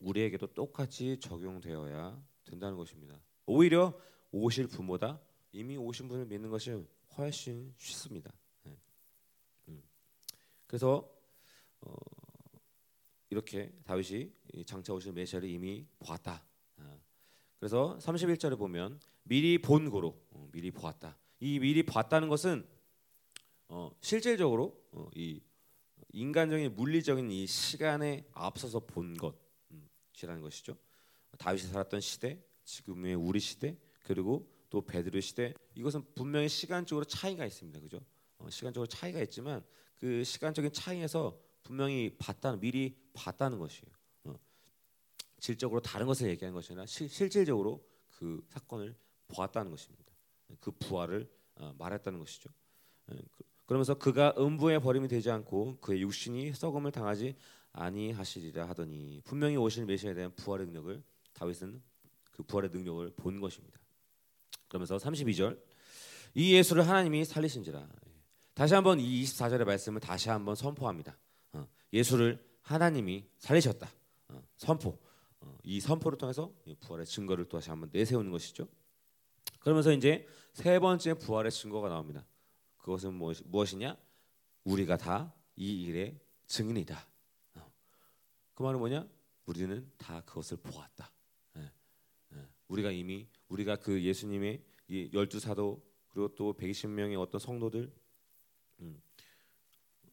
우리에게도 0.00 0.48
똑같이 0.48 1.18
적용되어야 1.20 2.22
된다는 2.44 2.76
것입니다. 2.76 3.20
오히려 3.46 3.98
오실 4.30 4.66
분보다 4.66 5.20
이미 5.52 5.76
오신 5.76 6.08
분을 6.08 6.26
믿는 6.26 6.50
것이 6.50 6.84
훨씬 7.16 7.74
쉽습니다. 7.78 8.32
네. 8.64 8.76
음. 9.68 9.82
그래서 10.66 11.10
어, 11.80 11.94
이렇게 13.30 13.72
다윗이 13.84 14.32
장차 14.66 14.92
오실 14.92 15.12
메시아를 15.12 15.48
이미 15.48 15.86
보았다. 15.98 16.44
아. 16.76 16.98
그래서 17.58 17.96
31절에 18.00 18.58
보면 18.58 19.00
미리 19.22 19.58
본 19.58 19.90
고로 19.90 20.20
어, 20.30 20.48
미리 20.52 20.70
보았다. 20.70 21.16
이 21.40 21.58
미리 21.58 21.82
봤다는 21.82 22.28
것은 22.28 22.66
어, 23.68 23.90
실질적으로 24.00 24.80
어, 24.92 25.08
이 25.14 25.40
인간적인 26.12 26.74
물리적인 26.74 27.30
이 27.30 27.46
시간에 27.46 28.26
앞서서 28.32 28.80
본 28.80 29.16
것이라는 29.16 30.40
것이죠. 30.40 30.76
다윗이 31.38 31.68
살았던 31.68 32.00
시대, 32.00 32.42
지금의 32.64 33.14
우리 33.14 33.40
시대, 33.40 33.76
그리고 34.02 34.48
또 34.70 34.80
베드로 34.80 35.20
시대 35.20 35.54
이것은 35.74 36.04
분명히 36.14 36.48
시간적으로 36.48 37.04
차이가 37.04 37.44
있습니다. 37.44 37.80
그죠? 37.80 38.00
어, 38.38 38.48
시간적으로 38.50 38.86
차이가 38.86 39.20
있지만 39.22 39.64
그 39.96 40.24
시간적인 40.24 40.72
차이에서 40.72 41.38
분명히 41.62 42.16
봤다는 42.18 42.60
미리 42.60 42.96
봤다는 43.12 43.58
것이에요. 43.58 43.92
어, 44.24 44.34
질적으로 45.40 45.80
다른 45.80 46.06
것을 46.06 46.28
얘기하는 46.28 46.54
것이 46.54 46.72
아니라 46.72 46.86
시, 46.86 47.08
실질적으로 47.08 47.84
그 48.10 48.44
사건을 48.48 48.94
보았다는 49.28 49.70
것입니다. 49.70 50.12
그 50.60 50.70
부활을 50.70 51.28
어, 51.56 51.74
말했다는 51.78 52.18
것이죠. 52.18 52.50
어, 53.08 53.16
그, 53.32 53.44
그러면서 53.66 53.94
그가 53.94 54.34
음부에 54.38 54.78
버림이 54.78 55.08
되지 55.08 55.30
않고 55.30 55.78
그의 55.80 56.00
육신이 56.02 56.52
썩음을 56.54 56.92
당하지 56.92 57.34
아니하시리라 57.72 58.68
하더니 58.68 59.20
분명히 59.24 59.56
오실 59.56 59.84
메시아에 59.84 60.14
대한 60.14 60.32
부활의 60.34 60.66
능력을 60.66 61.02
다윗은 61.34 61.82
그 62.32 62.42
부활의 62.44 62.70
능력을 62.70 63.12
본 63.16 63.40
것입니다. 63.40 63.78
그러면서 64.68 64.96
32절 64.96 65.60
이 66.34 66.54
예수를 66.54 66.86
하나님이 66.86 67.24
살리신지라 67.24 67.86
다시 68.54 68.74
한번 68.74 69.00
이 69.00 69.22
24절의 69.22 69.64
말씀을 69.64 70.00
다시 70.00 70.30
한번 70.30 70.54
선포합니다. 70.54 71.18
어, 71.52 71.66
예수를 71.92 72.42
하나님이 72.62 73.26
살리셨다. 73.38 73.90
어, 74.28 74.42
선포. 74.56 74.98
어, 75.40 75.58
이 75.62 75.78
선포를 75.80 76.16
통해서 76.16 76.50
부활의 76.80 77.04
증거를 77.04 77.44
또 77.46 77.58
다시 77.58 77.68
한번 77.68 77.90
내세우는 77.92 78.30
것이죠. 78.30 78.66
그러면서 79.60 79.92
이제 79.92 80.26
세 80.54 80.78
번째 80.78 81.14
부활의 81.14 81.52
증거가 81.52 81.90
나옵니다. 81.90 82.24
그것은 82.86 83.14
무엇이냐? 83.50 83.96
우리가 84.64 84.96
다 84.96 85.36
이 85.56 85.84
일의 85.84 86.18
증인이다. 86.46 87.08
그 88.54 88.62
말은 88.62 88.78
뭐냐? 88.78 89.08
우리는 89.46 89.90
다 89.96 90.20
그것을 90.22 90.58
보았다. 90.58 91.12
예, 91.56 91.72
예. 92.34 92.48
우리가 92.68 92.90
이미 92.90 93.28
우리가 93.48 93.76
그 93.76 94.02
예수님의 94.02 94.62
이 94.88 95.10
열두 95.12 95.40
사도 95.40 95.82
그리고 96.08 96.34
또 96.34 96.54
120명의 96.54 97.20
어떤 97.20 97.38
성도들 97.38 97.92
음, 98.80 99.02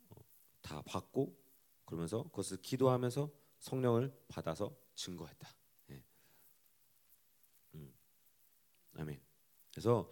어, 0.09 0.15
다 0.61 0.81
받고 0.81 1.37
그러면서 1.85 2.23
그것을 2.23 2.57
기도하면서 2.61 3.31
성령을 3.59 4.13
받아서 4.27 4.75
증거했다. 4.95 5.55
예. 5.91 6.03
음, 7.75 7.93
아멘. 8.95 9.21
그래서 9.71 10.09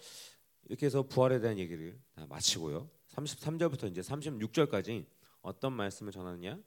이렇게 0.68 0.86
해서 0.86 1.04
부활에 1.04 1.40
대한 1.40 1.58
얘기를 1.58 2.00
다 2.16 2.26
마치고요. 2.28 2.90
33절부터 3.10 3.90
이제 3.90 4.02
36절까지 4.02 5.06
어떤 5.42 5.74
말씀을 5.74 6.12
전하느냐? 6.12 6.60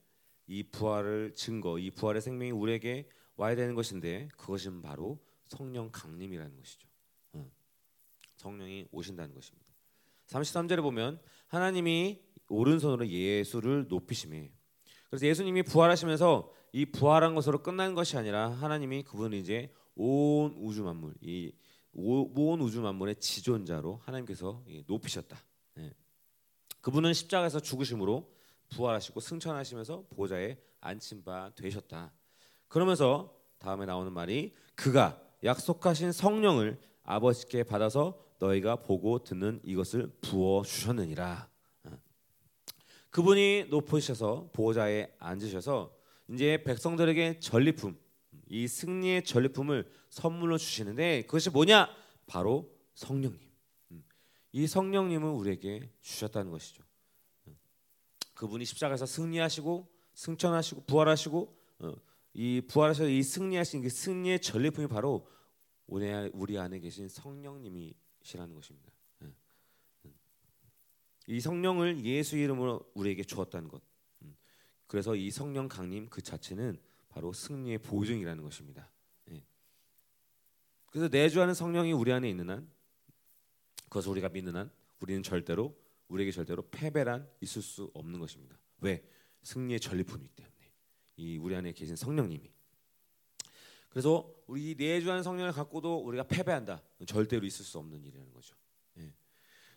이 0.46 0.62
부활을 0.64 1.32
증거, 1.34 1.78
이 1.78 1.90
부활의 1.90 2.20
생명이 2.20 2.50
우리에게 2.50 3.08
와야 3.36 3.56
되는 3.56 3.74
것인데 3.74 4.28
그것은 4.36 4.82
바로 4.82 5.18
성령 5.46 5.90
강림이라는 5.90 6.56
것이죠. 6.56 6.88
성령이 8.36 8.86
오신다는 8.90 9.34
것입니다. 9.34 9.66
33절에 10.26 10.82
보면 10.82 11.20
하나님이 11.46 12.20
오른손으로 12.48 13.06
예수를 13.08 13.86
높이심에 13.88 14.52
그래서 15.08 15.26
예수님이 15.26 15.62
부활하시면서 15.62 16.52
이 16.72 16.86
부활한 16.86 17.34
것으로 17.34 17.62
끝난 17.62 17.94
것이 17.94 18.16
아니라 18.16 18.50
하나님이 18.50 19.04
그분을 19.04 19.38
이제 19.38 19.72
온 19.94 20.54
우주 20.58 20.82
만물 20.82 21.14
이 21.20 21.52
온 21.94 22.60
우주 22.60 22.80
만물의 22.80 23.16
지존자로 23.16 24.00
하나님께서 24.04 24.62
높이셨다. 24.86 25.38
예. 25.78 25.92
그분은 26.80 27.12
십자가에서 27.12 27.60
죽으심으로 27.60 28.30
부활하시고 28.70 29.20
승천하시면서 29.20 30.06
보좌에 30.14 30.58
앉힌 30.80 31.24
바 31.24 31.50
되셨다. 31.54 32.12
그러면서 32.68 33.34
다음에 33.58 33.86
나오는 33.86 34.12
말이 34.12 34.54
그가 34.74 35.20
약속하신 35.42 36.12
성령을 36.12 36.78
아버지께 37.04 37.62
받아서 37.62 38.18
너희가 38.38 38.76
보고 38.76 39.22
듣는 39.22 39.60
이것을 39.62 40.12
부어 40.20 40.62
주셨느니라. 40.64 41.48
어. 41.84 41.90
그분이 43.10 43.66
높으셔서 43.70 44.50
보좌에 44.52 45.14
앉으셔서 45.18 45.94
이제 46.30 46.62
백성들에게 46.64 47.38
전리품, 47.40 47.96
이 48.48 48.66
승리의 48.66 49.24
전리품을 49.24 49.90
선물로 50.14 50.58
주시는데 50.58 51.22
그것이 51.22 51.50
뭐냐? 51.50 51.88
바로 52.26 52.72
성령님. 52.94 53.40
음. 53.90 54.04
이 54.52 54.66
성령님을 54.66 55.28
우리에게 55.28 55.90
주셨다는 56.02 56.52
것이죠. 56.52 56.84
어. 57.46 57.56
그분이 58.34 58.64
십자가에서 58.64 59.06
승리하시고 59.06 59.92
승천하시고 60.14 60.84
부활하시고 60.84 61.56
어, 61.80 61.92
이 62.32 62.62
부활하셔서 62.68 63.08
이 63.08 63.24
승리하신 63.24 63.82
그 63.82 63.88
승리의 63.88 64.40
전리품이 64.40 64.86
바로 64.86 65.26
우리 65.86 66.58
안에 66.58 66.78
계신 66.78 67.08
성령님이시라는 67.08 68.54
것입니다. 68.54 68.92
예. 69.22 69.26
음. 70.04 70.14
이 71.26 71.40
성령을 71.40 72.04
예수 72.04 72.36
이름으로 72.36 72.88
우리에게 72.94 73.24
주었다는 73.24 73.68
것. 73.68 73.82
음. 74.22 74.36
그래서 74.86 75.16
이 75.16 75.32
성령 75.32 75.66
강림 75.66 76.08
그 76.08 76.22
자체는 76.22 76.78
바로 77.08 77.32
승리의 77.32 77.78
보증이라는 77.78 78.44
것입니다. 78.44 78.93
예. 80.94 80.98
그래서 80.98 81.08
내주하는 81.08 81.54
성령이 81.54 81.92
우리 81.92 82.12
안에 82.12 82.28
있는 82.28 82.50
한, 82.50 82.70
그것을 83.84 84.10
우리가 84.12 84.28
믿는 84.28 84.56
한, 84.56 84.70
우리는 85.00 85.22
절대로 85.22 85.76
우리에게 86.08 86.30
절대로 86.30 86.68
패배란 86.70 87.28
있을 87.40 87.62
수 87.62 87.90
없는 87.94 88.20
것입니다. 88.20 88.58
왜? 88.80 89.04
승리의 89.42 89.80
전리품이기 89.80 90.34
때문에. 90.34 90.54
이 91.16 91.38
우리 91.38 91.54
안에 91.54 91.72
계신 91.72 91.94
성령님이 91.94 92.50
그래서 93.88 94.28
우리 94.48 94.74
내주하는 94.76 95.22
성령을 95.22 95.52
갖고도 95.52 95.98
우리가 95.98 96.24
패배한다. 96.24 96.82
절대로 97.06 97.46
있을 97.46 97.64
수 97.64 97.78
없는 97.78 98.04
일이라는 98.04 98.32
거죠. 98.32 98.56
예. 98.98 99.12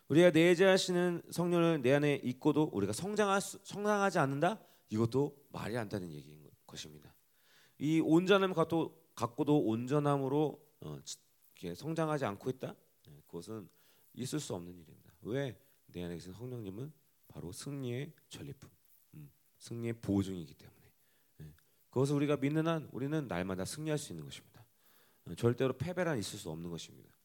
우리가 0.08 0.32
내재하시는 0.32 1.22
성령을 1.30 1.82
내 1.84 1.94
안에 1.94 2.16
있고도 2.24 2.72
우리가 2.74 2.94
성장할 2.94 3.42
수, 3.42 3.60
성장하지 3.64 4.18
않는다. 4.18 4.60
이것도 4.90 5.38
말이 5.52 5.78
안 5.78 5.88
되는 5.88 6.12
얘기인 6.12 6.50
것입니다. 6.66 7.14
이 7.78 8.00
온전함 8.00 8.54
갖고 8.54 9.00
갖고도 9.14 9.66
온전함으로 9.66 10.67
어, 10.82 11.00
성장하지 11.76 12.26
않고 12.26 12.50
있다. 12.52 12.76
예, 13.08 13.22
그것은 13.28 13.70
있을 14.14 14.40
수 14.40 14.54
없는 14.56 14.78
일입니다. 14.78 15.14
왜? 15.22 15.60
내 15.88 16.04
안에 16.04 16.16
계신 16.16 16.34
성령님은 16.34 16.92
바로 17.28 17.52
승리의 17.52 18.14
전리품, 18.30 18.70
음, 19.16 19.32
승리의 19.60 19.94
보증이기 19.94 20.54
때문에. 20.54 20.78
그것을 21.90 22.16
우리가 22.16 22.38
믿는 22.38 22.68
한 22.68 22.88
우리는 22.92 23.28
날마다 23.28 23.66
승리할 23.66 23.98
수 23.98 24.12
있는 24.12 24.26
것입니다. 24.26 24.66
어, 25.26 25.36
절대로 25.36 25.74
패배란 25.74 26.20
있을 26.20 26.38
수 26.38 26.50
없는 26.50 26.70
것입니다. 26.70 27.16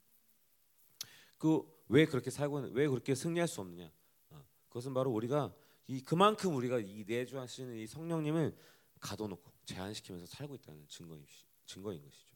그 1.38 1.72
왜 1.92 2.06
그렇게 2.06 2.30
살고 2.30 2.70
왜 2.72 2.88
그렇게 2.88 3.14
승리할 3.14 3.46
수 3.46 3.60
없느냐? 3.60 3.92
어, 4.30 4.42
그것은 4.68 4.94
바로 4.94 5.10
우리가 5.10 5.54
이 5.88 6.00
그만큼 6.00 6.56
우리가 6.56 6.78
이 6.80 7.04
내주하시는 7.06 7.76
이 7.76 7.86
성령님을 7.86 8.56
가둬놓고 8.98 9.52
제한시키면서 9.66 10.24
살고 10.24 10.54
있다는 10.54 10.88
증거인 10.88 11.26
증거인 11.66 12.02
것이죠. 12.02 12.31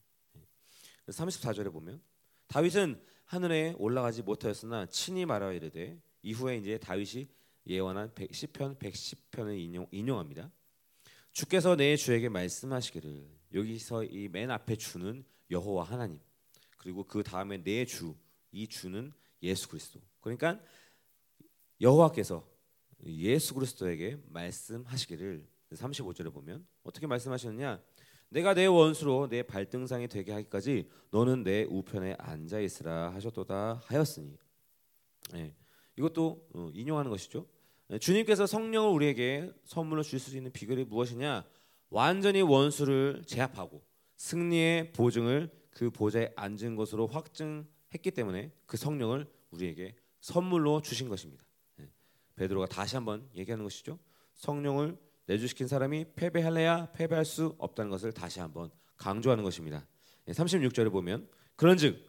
34절에 1.08 1.72
보면 1.72 2.00
다윗은 2.48 3.00
하늘에 3.24 3.74
올라가지 3.78 4.22
못하였으나 4.22 4.86
친히 4.86 5.26
말하여 5.26 5.52
이르되 5.52 6.00
이후에 6.22 6.58
이제 6.58 6.78
다윗이 6.78 7.28
예언한 7.66 8.10
10편 8.14 8.78
110편을 8.78 9.58
인용, 9.58 9.86
인용합니다. 9.90 10.50
주께서 11.32 11.76
내 11.76 11.96
주에게 11.96 12.28
말씀하시기를 12.28 13.28
여기서 13.54 14.04
이 14.04 14.28
맨 14.28 14.50
앞에 14.50 14.76
주는 14.76 15.24
여호와 15.50 15.84
하나님 15.84 16.20
그리고 16.76 17.04
그 17.04 17.22
다음에 17.22 17.58
내 17.62 17.84
주 17.84 18.16
이 18.52 18.66
주는 18.68 19.12
예수 19.42 19.68
그리스도 19.68 20.00
그러니까 20.20 20.58
여호와께서 21.80 22.48
예수 23.04 23.52
그리스도에게 23.54 24.18
말씀하시기를 24.28 25.46
35절에 25.72 26.32
보면 26.32 26.66
어떻게 26.82 27.06
말씀하셨느냐 27.06 27.82
내가 28.28 28.54
내 28.54 28.66
원수로 28.66 29.28
내 29.28 29.42
발등상이 29.42 30.08
되게 30.08 30.32
하기까지 30.32 30.88
너는 31.10 31.44
내 31.44 31.64
우편에 31.64 32.16
앉아 32.18 32.60
있으라 32.60 33.12
하셨도다 33.14 33.82
하였으니 33.84 34.36
네, 35.32 35.54
이것도 35.96 36.48
어, 36.54 36.70
인용하는 36.74 37.10
것이죠 37.10 37.46
네, 37.88 37.98
주님께서 37.98 38.46
성령을 38.46 38.90
우리에게 38.90 39.52
선물로 39.64 40.02
주실 40.02 40.18
수 40.18 40.36
있는 40.36 40.50
비결이 40.50 40.84
무엇이냐? 40.86 41.44
완전히 41.88 42.42
원수를 42.42 43.22
제압하고 43.26 43.84
승리의 44.16 44.92
보증을 44.92 45.50
그 45.70 45.90
보좌에 45.90 46.32
앉은 46.34 46.74
것으로 46.74 47.06
확증했기 47.06 48.10
때문에 48.12 48.50
그 48.66 48.76
성령을 48.76 49.30
우리에게 49.50 49.94
선물로 50.20 50.82
주신 50.82 51.08
것입니다. 51.08 51.44
네, 51.76 51.88
베드로가 52.34 52.66
다시 52.66 52.96
한번 52.96 53.28
얘기하는 53.36 53.64
것이죠. 53.64 54.00
성령을 54.34 54.98
내주시킨 55.26 55.68
사람이 55.68 56.06
패배할래야 56.14 56.92
패배할 56.92 57.24
수 57.24 57.54
없다는 57.58 57.90
것을 57.90 58.12
다시 58.12 58.40
한번 58.40 58.70
강조하는 58.96 59.44
것입니다. 59.44 59.86
36절에 60.28 60.90
보면 60.90 61.28
그런즉 61.56 62.00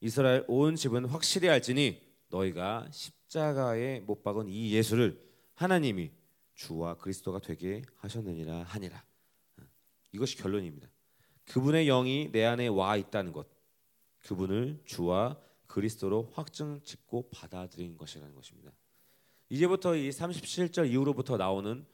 이스라엘 0.00 0.44
온 0.48 0.74
집은 0.74 1.04
확실히 1.04 1.48
알지니 1.48 2.02
너희가 2.28 2.88
십자가에 2.90 4.00
못 4.00 4.22
박은 4.22 4.48
이 4.48 4.72
예수를 4.72 5.22
하나님이 5.54 6.10
주와 6.54 6.96
그리스도가 6.96 7.40
되게 7.40 7.82
하셨느니라 7.96 8.64
하니라. 8.64 9.04
이것이 10.12 10.36
결론입니다. 10.36 10.88
그분의 11.46 11.86
영이 11.86 12.30
내 12.32 12.44
안에 12.44 12.68
와 12.68 12.96
있다는 12.96 13.32
것. 13.32 13.48
그분을 14.20 14.80
주와 14.84 15.38
그리스도로 15.66 16.30
확증 16.34 16.80
짓고 16.82 17.30
받아들인 17.30 17.96
것이라는 17.96 18.34
것입니다. 18.34 18.72
이제부터 19.48 19.96
이 19.96 20.10
37절 20.10 20.90
이후로부터 20.90 21.36
나오는 21.36 21.84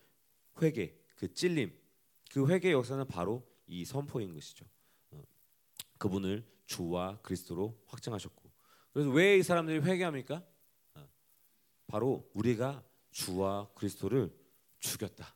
회개, 0.60 0.94
그 1.16 1.32
찔림, 1.32 1.76
그 2.30 2.48
회개 2.48 2.72
역사는 2.72 3.06
바로 3.08 3.46
이 3.66 3.84
선포인 3.84 4.32
것이죠. 4.34 4.64
어, 5.10 5.22
그분을 5.98 6.46
주와 6.66 7.20
그리스도로 7.22 7.82
확증하셨고. 7.86 8.50
그래서 8.92 9.10
왜 9.10 9.38
이 9.38 9.42
사람들이 9.42 9.78
회개합니까? 9.80 10.44
어, 10.94 11.08
바로 11.86 12.30
우리가 12.34 12.84
주와 13.10 13.72
그리스도를 13.74 14.34
죽였다. 14.78 15.34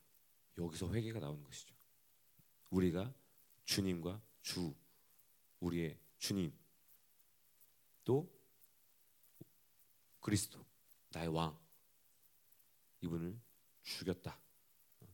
여기서 0.59 0.93
회개가 0.93 1.21
나오는 1.21 1.43
것이죠. 1.43 1.75
우리가 2.71 3.13
주님과 3.65 4.21
주, 4.43 4.75
우리의 5.61 5.99
주님, 6.19 6.53
또 8.05 8.31
그리스도, 10.21 10.65
나의 11.11 11.29
왕, 11.29 11.59
이분을 13.01 13.39
죽였다. 13.83 14.39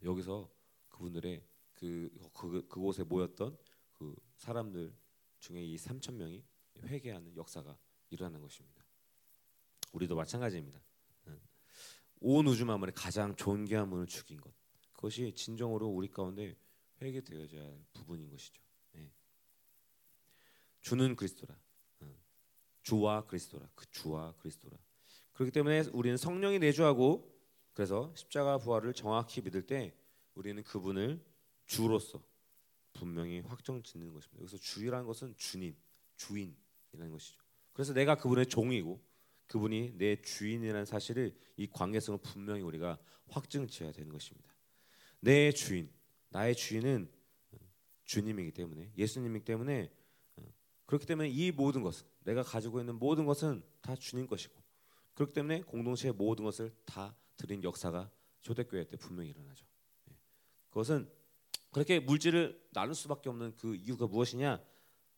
여기서 0.02 0.50
그분들의 0.88 1.44
그, 1.72 2.10
그 2.32 2.66
그곳에 2.68 3.04
모였던 3.04 3.56
그 3.92 4.14
사람들 4.36 4.94
중에 5.40 5.64
이 5.64 5.76
3천 5.76 6.14
명이 6.14 6.44
회개하는 6.82 7.36
역사가 7.36 7.78
일어나는 8.10 8.40
것입니다. 8.40 8.84
우리도 9.92 10.16
마찬가지입니다. 10.16 10.80
온 12.20 12.46
우주 12.46 12.64
만물의 12.64 12.94
가장 12.94 13.34
존귀한 13.36 13.90
분을 13.90 14.06
죽인 14.06 14.40
것. 14.40 14.52
그것이 14.92 15.32
진정으로 15.34 15.86
우리 15.86 16.08
가운데 16.08 16.56
회개되어야 17.00 17.64
할 17.64 17.84
부분인 17.92 18.28
것이죠. 18.28 18.60
네. 18.92 19.12
주는 20.80 21.14
그리스도라. 21.14 21.56
어. 22.00 22.14
주와 22.82 23.24
그리스도라. 23.26 23.68
그 23.74 23.88
주와 23.90 24.34
그리스도라. 24.38 24.76
그렇기 25.32 25.52
때문에 25.52 25.84
우리는 25.92 26.16
성령이 26.16 26.58
내주하고 26.58 27.37
그래서 27.78 28.12
십자가 28.16 28.58
부활을 28.58 28.92
정확히 28.92 29.40
믿을 29.40 29.62
때 29.62 29.94
우리는 30.34 30.60
그분을 30.64 31.24
주로서 31.64 32.20
분명히 32.92 33.38
확정 33.38 33.84
짓는 33.84 34.12
것입니다. 34.12 34.40
여기서 34.40 34.56
주라는 34.56 35.06
것은 35.06 35.36
주님, 35.36 35.76
주인이라는 36.16 37.12
것이죠. 37.12 37.40
그래서 37.72 37.92
내가 37.92 38.16
그분의 38.16 38.46
종이고 38.46 39.00
그분이 39.46 39.92
내 39.96 40.20
주인이라는 40.20 40.86
사실을 40.86 41.38
이 41.56 41.68
관계성을 41.68 42.18
분명히 42.20 42.62
우리가 42.62 42.98
확증 43.28 43.68
지어야 43.68 43.92
되는 43.92 44.10
것입니다. 44.10 44.52
내 45.20 45.52
주인, 45.52 45.88
나의 46.30 46.56
주인은 46.56 47.08
주님이기 48.06 48.54
때문에 48.54 48.90
예수님이기 48.98 49.44
때문에 49.44 49.88
그렇기 50.86 51.06
때문에 51.06 51.28
이 51.28 51.52
모든 51.52 51.84
것은 51.84 52.08
내가 52.24 52.42
가지고 52.42 52.80
있는 52.80 52.96
모든 52.96 53.24
것은 53.24 53.62
다 53.80 53.94
주님 53.94 54.26
것이고 54.26 54.60
그렇기 55.14 55.32
때문에 55.32 55.62
공동체의 55.62 56.14
모든 56.14 56.44
것을 56.44 56.74
다 56.84 57.14
드린 57.38 57.64
역사가 57.64 58.10
초대교회 58.42 58.84
때 58.84 58.98
분명히 58.98 59.30
일어나죠. 59.30 59.64
예. 60.10 60.14
그것은 60.68 61.10
그렇게 61.70 62.00
물질을 62.00 62.68
나눌 62.72 62.94
수밖에 62.94 63.30
없는 63.30 63.54
그 63.56 63.74
이유가 63.74 64.06
무엇이냐? 64.06 64.62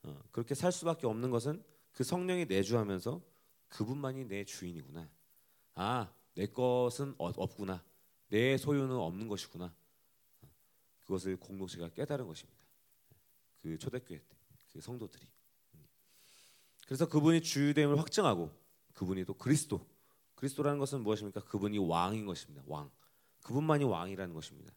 어, 0.05 0.23
그렇게 0.31 0.55
살 0.55 0.71
수밖에 0.71 1.07
없는 1.07 1.31
것은 1.31 1.65
그 1.93 2.05
성령이 2.05 2.47
내주하면서 2.47 3.21
그분만이 3.69 4.27
내 4.27 4.45
주인이구나. 4.45 5.09
아, 5.75 6.13
내 6.35 6.47
것은 6.47 7.15
없구나. 7.19 7.85
내 8.29 8.57
소유는 8.57 8.95
없는 8.95 9.27
것이구나. 9.29 9.75
그것을 11.01 11.37
공동체가 11.37 11.89
깨달은 11.89 12.27
것입니다. 12.27 12.61
그 13.63 13.77
초대교회 13.77 14.19
때, 14.19 14.37
그 14.73 14.81
성도들이. 14.81 15.27
그래서 16.87 17.09
그분이 17.09 17.43
주됨을 17.43 17.99
확증하고 17.99 18.51
그분이 18.95 19.25
또 19.25 19.35
그리스도. 19.35 19.85
그리스도라는 20.41 20.79
것은 20.79 21.03
무엇입니까? 21.03 21.43
그분이 21.43 21.77
왕인 21.79 22.25
것입니다. 22.25 22.63
왕. 22.67 22.91
그분만이 23.43 23.85
왕이라는 23.85 24.35
것입니다. 24.35 24.73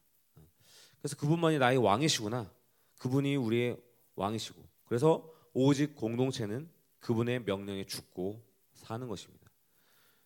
그래서 0.98 1.16
그분만이 1.16 1.58
나의 1.58 1.78
왕이시구나. 1.78 2.52
그분이 2.98 3.36
우리의 3.36 3.78
왕이시고. 4.14 4.62
그래서 4.84 5.26
오직 5.54 5.96
공동체는 5.96 6.68
그분의 7.00 7.44
명령에 7.44 7.84
죽고 7.86 8.42
사는 8.74 9.08
것입니다. 9.08 9.50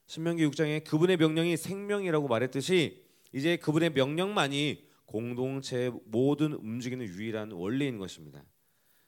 신명기 0.06 0.44
6장에 0.48 0.84
그분의 0.84 1.16
명령이 1.16 1.56
생명이라고 1.56 2.26
말했듯이 2.26 3.04
이제 3.32 3.56
그분의 3.58 3.90
명령만이 3.90 4.88
공동체의 5.06 5.92
모든 6.06 6.52
움직이는 6.52 7.06
유일한 7.06 7.52
원리인 7.52 7.98
것입니다. 7.98 8.42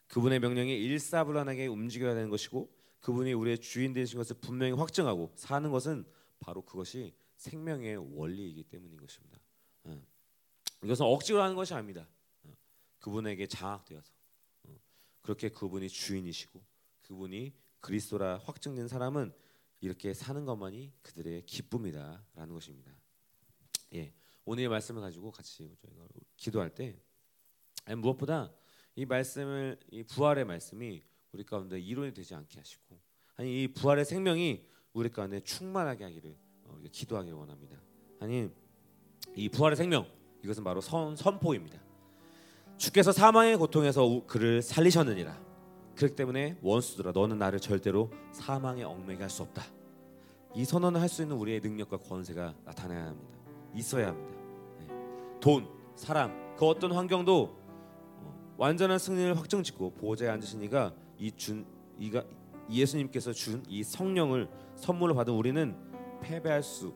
그분의 0.07 0.39
명령이 0.39 0.73
일사불란하게 0.77 1.67
움직여야 1.67 2.15
되는 2.15 2.31
것이고 2.31 2.73
그분이 3.01 3.33
우리의 3.33 3.59
주인 3.59 3.93
되신 3.93 4.19
것을 4.19 4.37
분명히 4.41 4.73
확증하고 4.73 5.33
사는 5.35 5.71
것은 5.71 6.05
바로 6.41 6.63
그것이 6.63 7.15
생명의 7.37 7.97
원리이기 7.97 8.65
때문인 8.65 8.99
것입니다. 8.99 9.39
예. 9.87 10.03
이것은 10.83 11.07
억지로 11.07 11.43
하는 11.43 11.55
것이 11.55 11.73
아닙니다. 11.75 12.09
예. 12.47 12.57
그분에게 12.99 13.47
장악되어서 13.47 14.13
어. 14.65 14.77
그렇게 15.23 15.51
그분이 15.51 15.89
주인이시고 15.89 16.61
그분이 17.03 17.55
그리스도라 17.81 18.39
확증된 18.39 18.89
사람은 18.89 19.33
이렇게 19.81 20.13
사는 20.13 20.45
것만이 20.45 20.93
그들의 21.03 21.47
기쁨이다라는 21.47 22.55
것입니다. 22.55 22.93
예. 23.95 24.13
오늘의 24.45 24.69
말씀을 24.69 25.01
가지고 25.01 25.31
같이 25.31 25.77
저희가 25.81 26.09
기도할 26.37 26.75
때 26.75 26.99
무엇보다 27.97 28.53
이 28.97 29.05
말씀을 29.07 29.79
이 29.91 30.03
부활의 30.03 30.45
말씀이 30.45 31.03
우리 31.33 31.45
가운데 31.45 31.79
이론이 31.79 32.13
되지 32.13 32.35
않게 32.35 32.59
하시고 32.59 33.01
아니 33.37 33.63
이 33.63 33.69
부활의 33.69 34.05
생명이 34.05 34.67
우리 34.93 35.09
가운데 35.09 35.41
충만하게 35.41 36.05
하기를 36.05 36.37
어, 36.65 36.77
기도하기 36.91 37.31
원합니다. 37.33 37.77
아니 38.21 38.51
이 39.37 39.49
부활의 39.49 39.77
생명 39.77 40.07
이것은 40.43 40.65
바로 40.65 40.81
선, 40.81 41.17
선포입니다. 41.17 41.79
주께서 42.77 43.13
사망의 43.13 43.57
고통에서 43.57 44.23
그를 44.27 44.63
살리셨느니라. 44.63 45.39
그렇기 45.97 46.17
때문에 46.17 46.59
원수들아 46.63 47.13
너는 47.13 47.39
나를 47.39 47.61
절대로 47.61 48.11
사망에 48.33 48.83
얽매게 48.85 49.21
할 49.21 49.29
수 49.31 49.43
없다. 49.43 49.63
이 50.55 50.65
선언을 50.65 51.01
할 51.01 51.09
수 51.09 51.23
있는 51.23 51.37
우리의 51.37 51.61
능력과 51.61 51.99
권세가 51.99 52.55
나타나야 52.65 53.07
합니다. 53.07 53.39
있어야 53.75 54.09
합니다. 54.09 54.39
돈, 55.41 55.69
사람, 55.95 56.57
그 56.57 56.67
어떤 56.67 56.93
환경도 56.93 57.57
어, 58.23 58.55
완전한 58.57 58.99
승리를 58.99 59.37
확정짓고 59.39 59.91
보호자에 59.95 60.29
앉으신 60.31 60.63
이가 60.63 60.95
이 61.19 61.31
준 61.33 61.67
이가 61.99 62.25
예수님께서 62.71 63.33
준 63.33 63.63
이 63.69 63.83
성령을 63.83 64.49
선물로 64.77 65.15
받은 65.15 65.33
우리는 65.33 65.75
패배할 66.23 66.63
수 66.63 66.93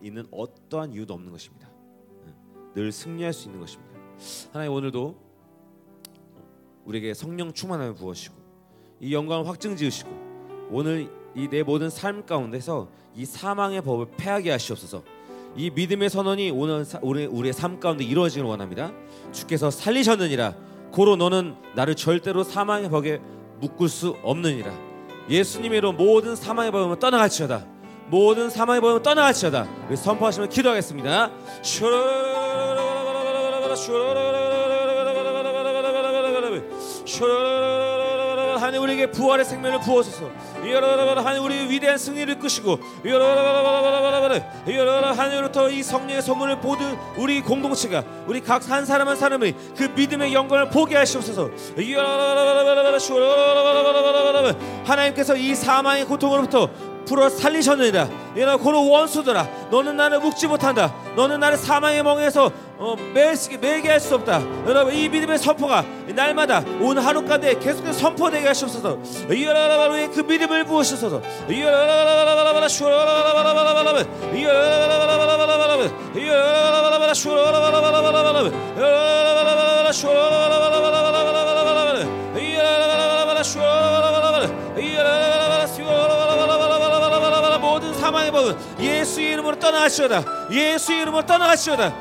있는 0.00 0.26
어떠한 0.30 0.92
이유도 0.92 1.14
없는 1.14 1.30
것입니다. 1.30 1.68
예, 2.26 2.34
늘 2.74 2.90
승리할 2.92 3.32
수 3.32 3.46
있는 3.48 3.60
것입니다. 3.60 3.92
하나님 4.52 4.72
오늘도 4.72 5.16
우리에게 6.84 7.14
성령 7.14 7.52
충만함을 7.52 7.94
부으시고 7.94 8.34
이 9.00 9.14
영광을 9.14 9.46
확증 9.46 9.76
지으시고 9.76 10.10
오늘 10.70 11.10
이 11.34 11.48
내 11.48 11.62
모든 11.62 11.88
삶 11.88 12.26
가운데서 12.26 12.88
이 13.14 13.24
사망의 13.24 13.82
법을 13.82 14.08
패하게 14.18 14.50
하시옵소서. 14.50 15.02
이 15.56 15.70
믿음의 15.70 16.10
선언이 16.10 16.50
오늘 16.50 16.84
우리 17.02 17.24
우리의 17.26 17.52
삶 17.52 17.78
가운데 17.80 18.04
이루어지길 18.04 18.44
원합니다. 18.44 18.92
주께서 19.32 19.70
살리셨느니라. 19.70 20.54
고로 20.92 21.16
너는 21.16 21.54
나를 21.74 21.94
절대로 21.94 22.42
사망의 22.44 22.90
벽에 22.90 23.20
묶을 23.62 23.88
수 23.88 24.16
없느니라. 24.22 24.72
예수님의로 25.28 25.92
모든 25.92 26.34
사망의 26.34 26.72
법을 26.72 26.98
떠나갈지어다. 26.98 27.64
모든 28.08 28.50
사망의 28.50 28.80
법을 28.80 29.02
떠나갈지어다. 29.02 29.68
우리 29.88 29.96
선포하시면 29.96 30.48
기도하겠습니다. 30.48 31.30
하나님 38.72 38.84
우리에게 38.84 39.10
부활의 39.10 39.44
생명을 39.44 39.80
부어소서. 39.80 40.30
하나님 40.62 41.44
우리 41.44 41.68
위대한 41.68 41.98
승리를 41.98 42.38
끄시고 42.38 42.78
하나님으로부터 44.64 45.68
이 45.68 45.82
성령의 45.82 46.22
선물을 46.22 46.56
모든 46.56 46.96
우리 47.18 47.42
공동체가 47.42 48.02
우리 48.26 48.40
각 48.40 48.62
한 48.70 48.86
사람 48.86 49.08
한 49.08 49.16
사람의 49.16 49.54
그 49.76 49.92
믿음의 49.94 50.32
영광을 50.32 50.70
보게 50.70 50.96
하시옵소서. 50.96 51.50
하나님께서 54.84 55.36
이 55.36 55.54
사망의 55.54 56.06
고통으로부터 56.06 56.70
풀어 57.04 57.28
살리셨느니라. 57.28 58.08
이나 58.36 58.56
고로 58.56 58.88
원수들아 58.88 59.68
너는 59.70 59.96
나를 59.98 60.20
묶지 60.20 60.46
못한다. 60.46 60.94
너는 61.16 61.40
나를 61.40 61.58
사망의 61.58 62.02
멍에서 62.04 62.50
어, 62.84 62.96
매게 63.14 63.58
매게 63.58 63.88
할 63.90 64.00
수 64.00 64.16
없다. 64.16 64.42
여러분 64.66 64.92
이 64.92 65.08
믿음의 65.08 65.38
선포가 65.38 65.84
날마다 66.08 66.64
온 66.80 66.98
하루 66.98 67.24
가운데 67.24 67.54
계속해서 67.56 67.92
선포되게 67.92 68.48
하시옵소서. 68.48 68.98
이여라라라라의 69.32 70.10
그 70.10 70.20
믿음을 70.20 70.64
부으시소서 70.64 71.22
이여라라라라라라라 71.48 72.68
슈라라라라라라라 72.68 74.02
이여라라라라라라라 74.34 75.84
이여라라라라라라 76.16 77.14
슈라라라라라라 77.14 78.40
이여라라라라라라 78.76 79.92
슈라라라라라라 79.92 80.51
이름으로 89.52 89.58
떠나가시오다 89.58 90.24
예수 90.50 90.92
이름으로 90.92 91.24
떠나가시오다 91.26 91.92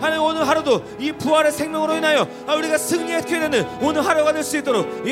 하나님 0.00 0.22
오늘 0.22 0.46
하루도 0.46 0.82
이 0.98 1.12
부활의 1.12 1.52
생명으로 1.52 1.96
인하여 1.96 2.26
아, 2.46 2.54
우리가 2.54 2.76
승리하게 2.78 3.40
되는 3.40 3.66
오늘 3.80 4.06
하루가 4.06 4.32
될 4.32 4.44
수 4.44 4.58
있도록 4.58 5.02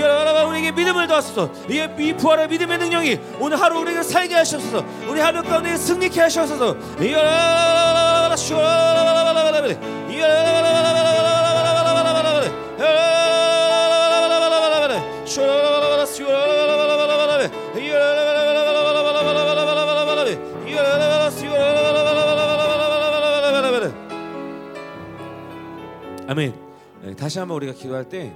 우리에게 0.49 0.73
믿음을 0.73 1.07
더하소서 1.07 1.49
이 1.69 2.13
부활의 2.15 2.49
믿음의 2.49 2.79
능력이 2.79 3.21
오늘 3.41 3.59
하루 3.59 3.81
우리가 3.81 4.03
살게 4.03 4.35
하셔서 4.35 4.85
우리 5.09 5.21
하루 5.21 5.43
가운데 5.43 5.75
승리케 5.77 6.21
하셔서 6.21 6.77
아멘. 9.57 11.02
다시 27.23 27.39
한번 27.39 27.59
우리가 27.59 27.73
기도할 27.73 28.09
때 28.09 28.35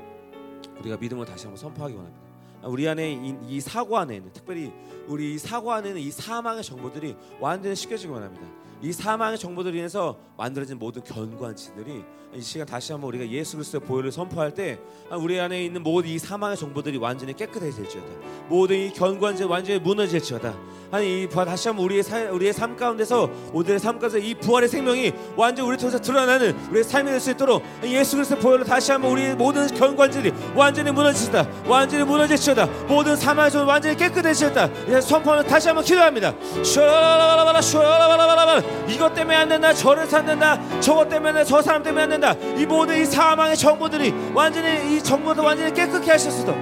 우리가 0.79 0.97
믿음을 0.97 1.27
다시 1.27 1.47
한번 1.47 1.59
선포하기 1.61 1.97
원합니다. 1.97 2.23
우리 2.63 2.89
안에 2.89 3.15
이, 3.15 3.37
이 3.49 3.61
사고 3.61 3.99
안에 3.99 4.21
는 4.21 4.33
특별히 4.33 4.73
우리 5.09 5.37
사고 5.41 5.73
안에는 5.73 6.01
이 6.01 6.09
사망의 6.13 6.63
정보들이 6.63 7.17
완전히 7.41 7.75
씻겨지기 7.75 8.13
원합니다. 8.13 8.47
이 8.83 8.93
사망의 8.93 9.39
정보들로 9.39 9.75
인해서 9.77 10.17
만들어진 10.37 10.79
모든 10.79 11.03
견고한치들이 11.03 12.05
이 12.35 12.41
시간 12.43 12.67
다시 12.67 12.93
한번 12.93 13.09
우리가 13.09 13.27
예수 13.29 13.57
그리스도의 13.57 13.81
보혈을 13.83 14.13
선포할 14.13 14.53
때 14.53 14.79
아, 15.09 15.17
우리 15.17 15.41
안에 15.41 15.65
있는 15.65 15.83
모든 15.83 16.11
이 16.11 16.19
사망의 16.19 16.57
정보들이 16.59 16.99
완전히 16.99 17.33
깨끗해질지어다. 17.35 18.07
모든 18.49 18.77
이 18.77 18.93
견고한 18.93 19.37
지 19.37 19.45
완전히 19.45 19.79
무너질지어다. 19.79 20.55
아니 20.91 21.23
이 21.23 21.29
다시 21.29 21.69
한번 21.69 21.85
우리의 21.87 22.03
사, 22.03 22.19
우리의 22.31 22.53
삶 22.53 22.77
가운데서 22.77 23.31
오늘의 23.53 23.79
삶 23.79 23.99
가운데 23.99 24.21
이 24.21 24.35
부활의 24.35 24.69
생명이 24.69 25.13
완전 25.37 25.67
우리 25.67 25.77
통해서 25.77 25.99
드러나는 25.99 26.55
우리의 26.69 26.85
삶이 26.85 27.11
될 27.11 27.21
수 27.21 27.31
있도록 27.31 27.63
예수 27.85 28.17
그리스도의 28.17 28.41
보혈로 28.43 28.65
다시 28.65 28.93
한번 28.93 29.13
우리의 29.13 29.35
모든 29.37 29.67
견고한들이 29.69 30.33
완전히 30.55 30.91
무너지다. 30.91 31.49
완전히 31.67 32.05
무너질지어다. 32.05 32.67
모든 32.87 33.17
사망의 33.17 33.51
정보 33.51 33.71
완전히 33.71 33.97
깨끗해질다. 33.97 35.01
선포하면 35.01 35.47
다시 35.47 35.69
한번 35.69 35.85
기도합니다. 35.85 36.35
슈라라라라라 36.63 37.63
슈라라라라라 37.63 38.66
이것 38.89 39.15
때문에 39.15 39.37
안 39.37 39.49
된다. 39.49 39.73
저를 39.73 40.07
산다. 40.07 40.59
저것 40.81 41.09
때문에 41.09 41.45
저 41.45 41.61
사람 41.63 41.83
때문에 41.83 42.03
안 42.05 42.11
된다. 42.11 42.35
이 42.57 42.67
모든 42.67 43.01
이 43.01 43.05
사망의 43.05 43.57
정보들이 43.57 44.15
완전히 44.35 44.97
이 44.97 45.03
정보도 45.03 45.43
완전히 45.43 45.73
깨끗게 45.73 46.13
하셨어. 46.13 46.55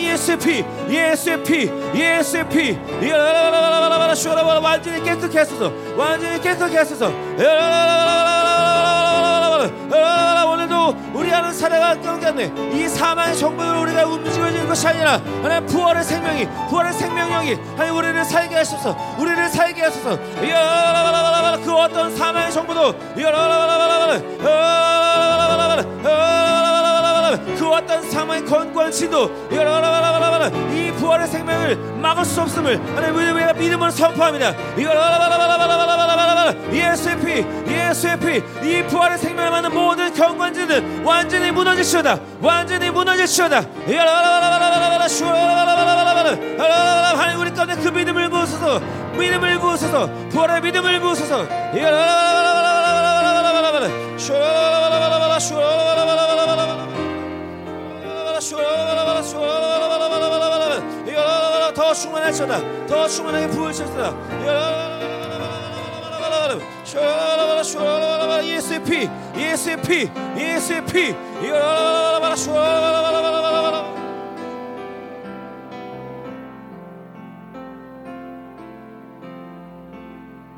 예수의 0.00 0.38
피, 0.38 0.64
예수의 0.88 1.42
피, 1.44 1.70
예수의 1.94 2.48
피, 2.48 2.78
완전히 4.62 5.02
깨끗게 5.02 5.38
하소서, 5.38 5.72
완전히 5.96 6.40
깨끗게 6.40 6.76
하소서. 6.76 7.12
우리 11.14 11.30
하는 11.30 11.52
사례가 11.52 12.00
경계하네 12.00 12.52
이 12.72 12.88
사망의 12.88 13.36
정보를 13.36 13.78
우리가 13.80 14.04
움직여지는 14.06 14.68
것이 14.68 14.86
아니라 14.88 15.20
하나님 15.42 15.66
부활의 15.66 16.04
생명이 16.04 16.48
부활의 16.68 16.92
생명력이 16.92 17.54
하나님 17.76 17.96
우리를 17.96 18.24
살게 18.24 18.56
하소서 18.56 18.96
우리를 19.18 19.48
살게 19.48 19.82
하소서 19.82 20.18
그 21.64 21.72
어떤 21.74 22.16
사망의 22.16 22.52
정보도 22.52 22.92
그 27.58 27.68
어떤 27.68 28.10
사망의 28.10 28.44
건고한 28.44 28.90
진도 28.90 29.30
이 30.72 30.92
부활의 30.92 31.26
생명을 31.26 31.76
막을 32.00 32.24
수 32.24 32.40
없음을 32.40 32.80
하나님 32.96 33.16
우리가 33.16 33.52
믿음으로 33.52 33.90
선포합니다 33.90 34.54
예수의 36.72 37.18
피 37.20 37.72
예수의 37.72 38.18
피이 38.18 38.86
부활의 38.86 39.18
생명을 39.18 39.50
막는 39.50 39.72
모든 39.74 40.12
경관지는 40.14 41.04
완전히 41.04 41.50
무너지시오다. 41.50 42.18
완전히 42.40 42.90
무너지시오다. 42.90 43.62
하나님 47.16 47.40
우리 47.40 47.52
가운데 47.52 47.74
그 47.76 47.88
믿음을 47.88 48.28
부으소서 48.30 48.80
믿음을 49.18 49.58
부으소서 49.58 50.08
부활의 50.30 50.60
믿음을 50.62 51.00
부으소서 51.00 51.46
더 61.74 61.94
충만하셔다 61.94 62.86
더 62.86 63.08
충만하게 63.08 63.48
부으셨다 63.48 65.19
예수의 70.36 70.80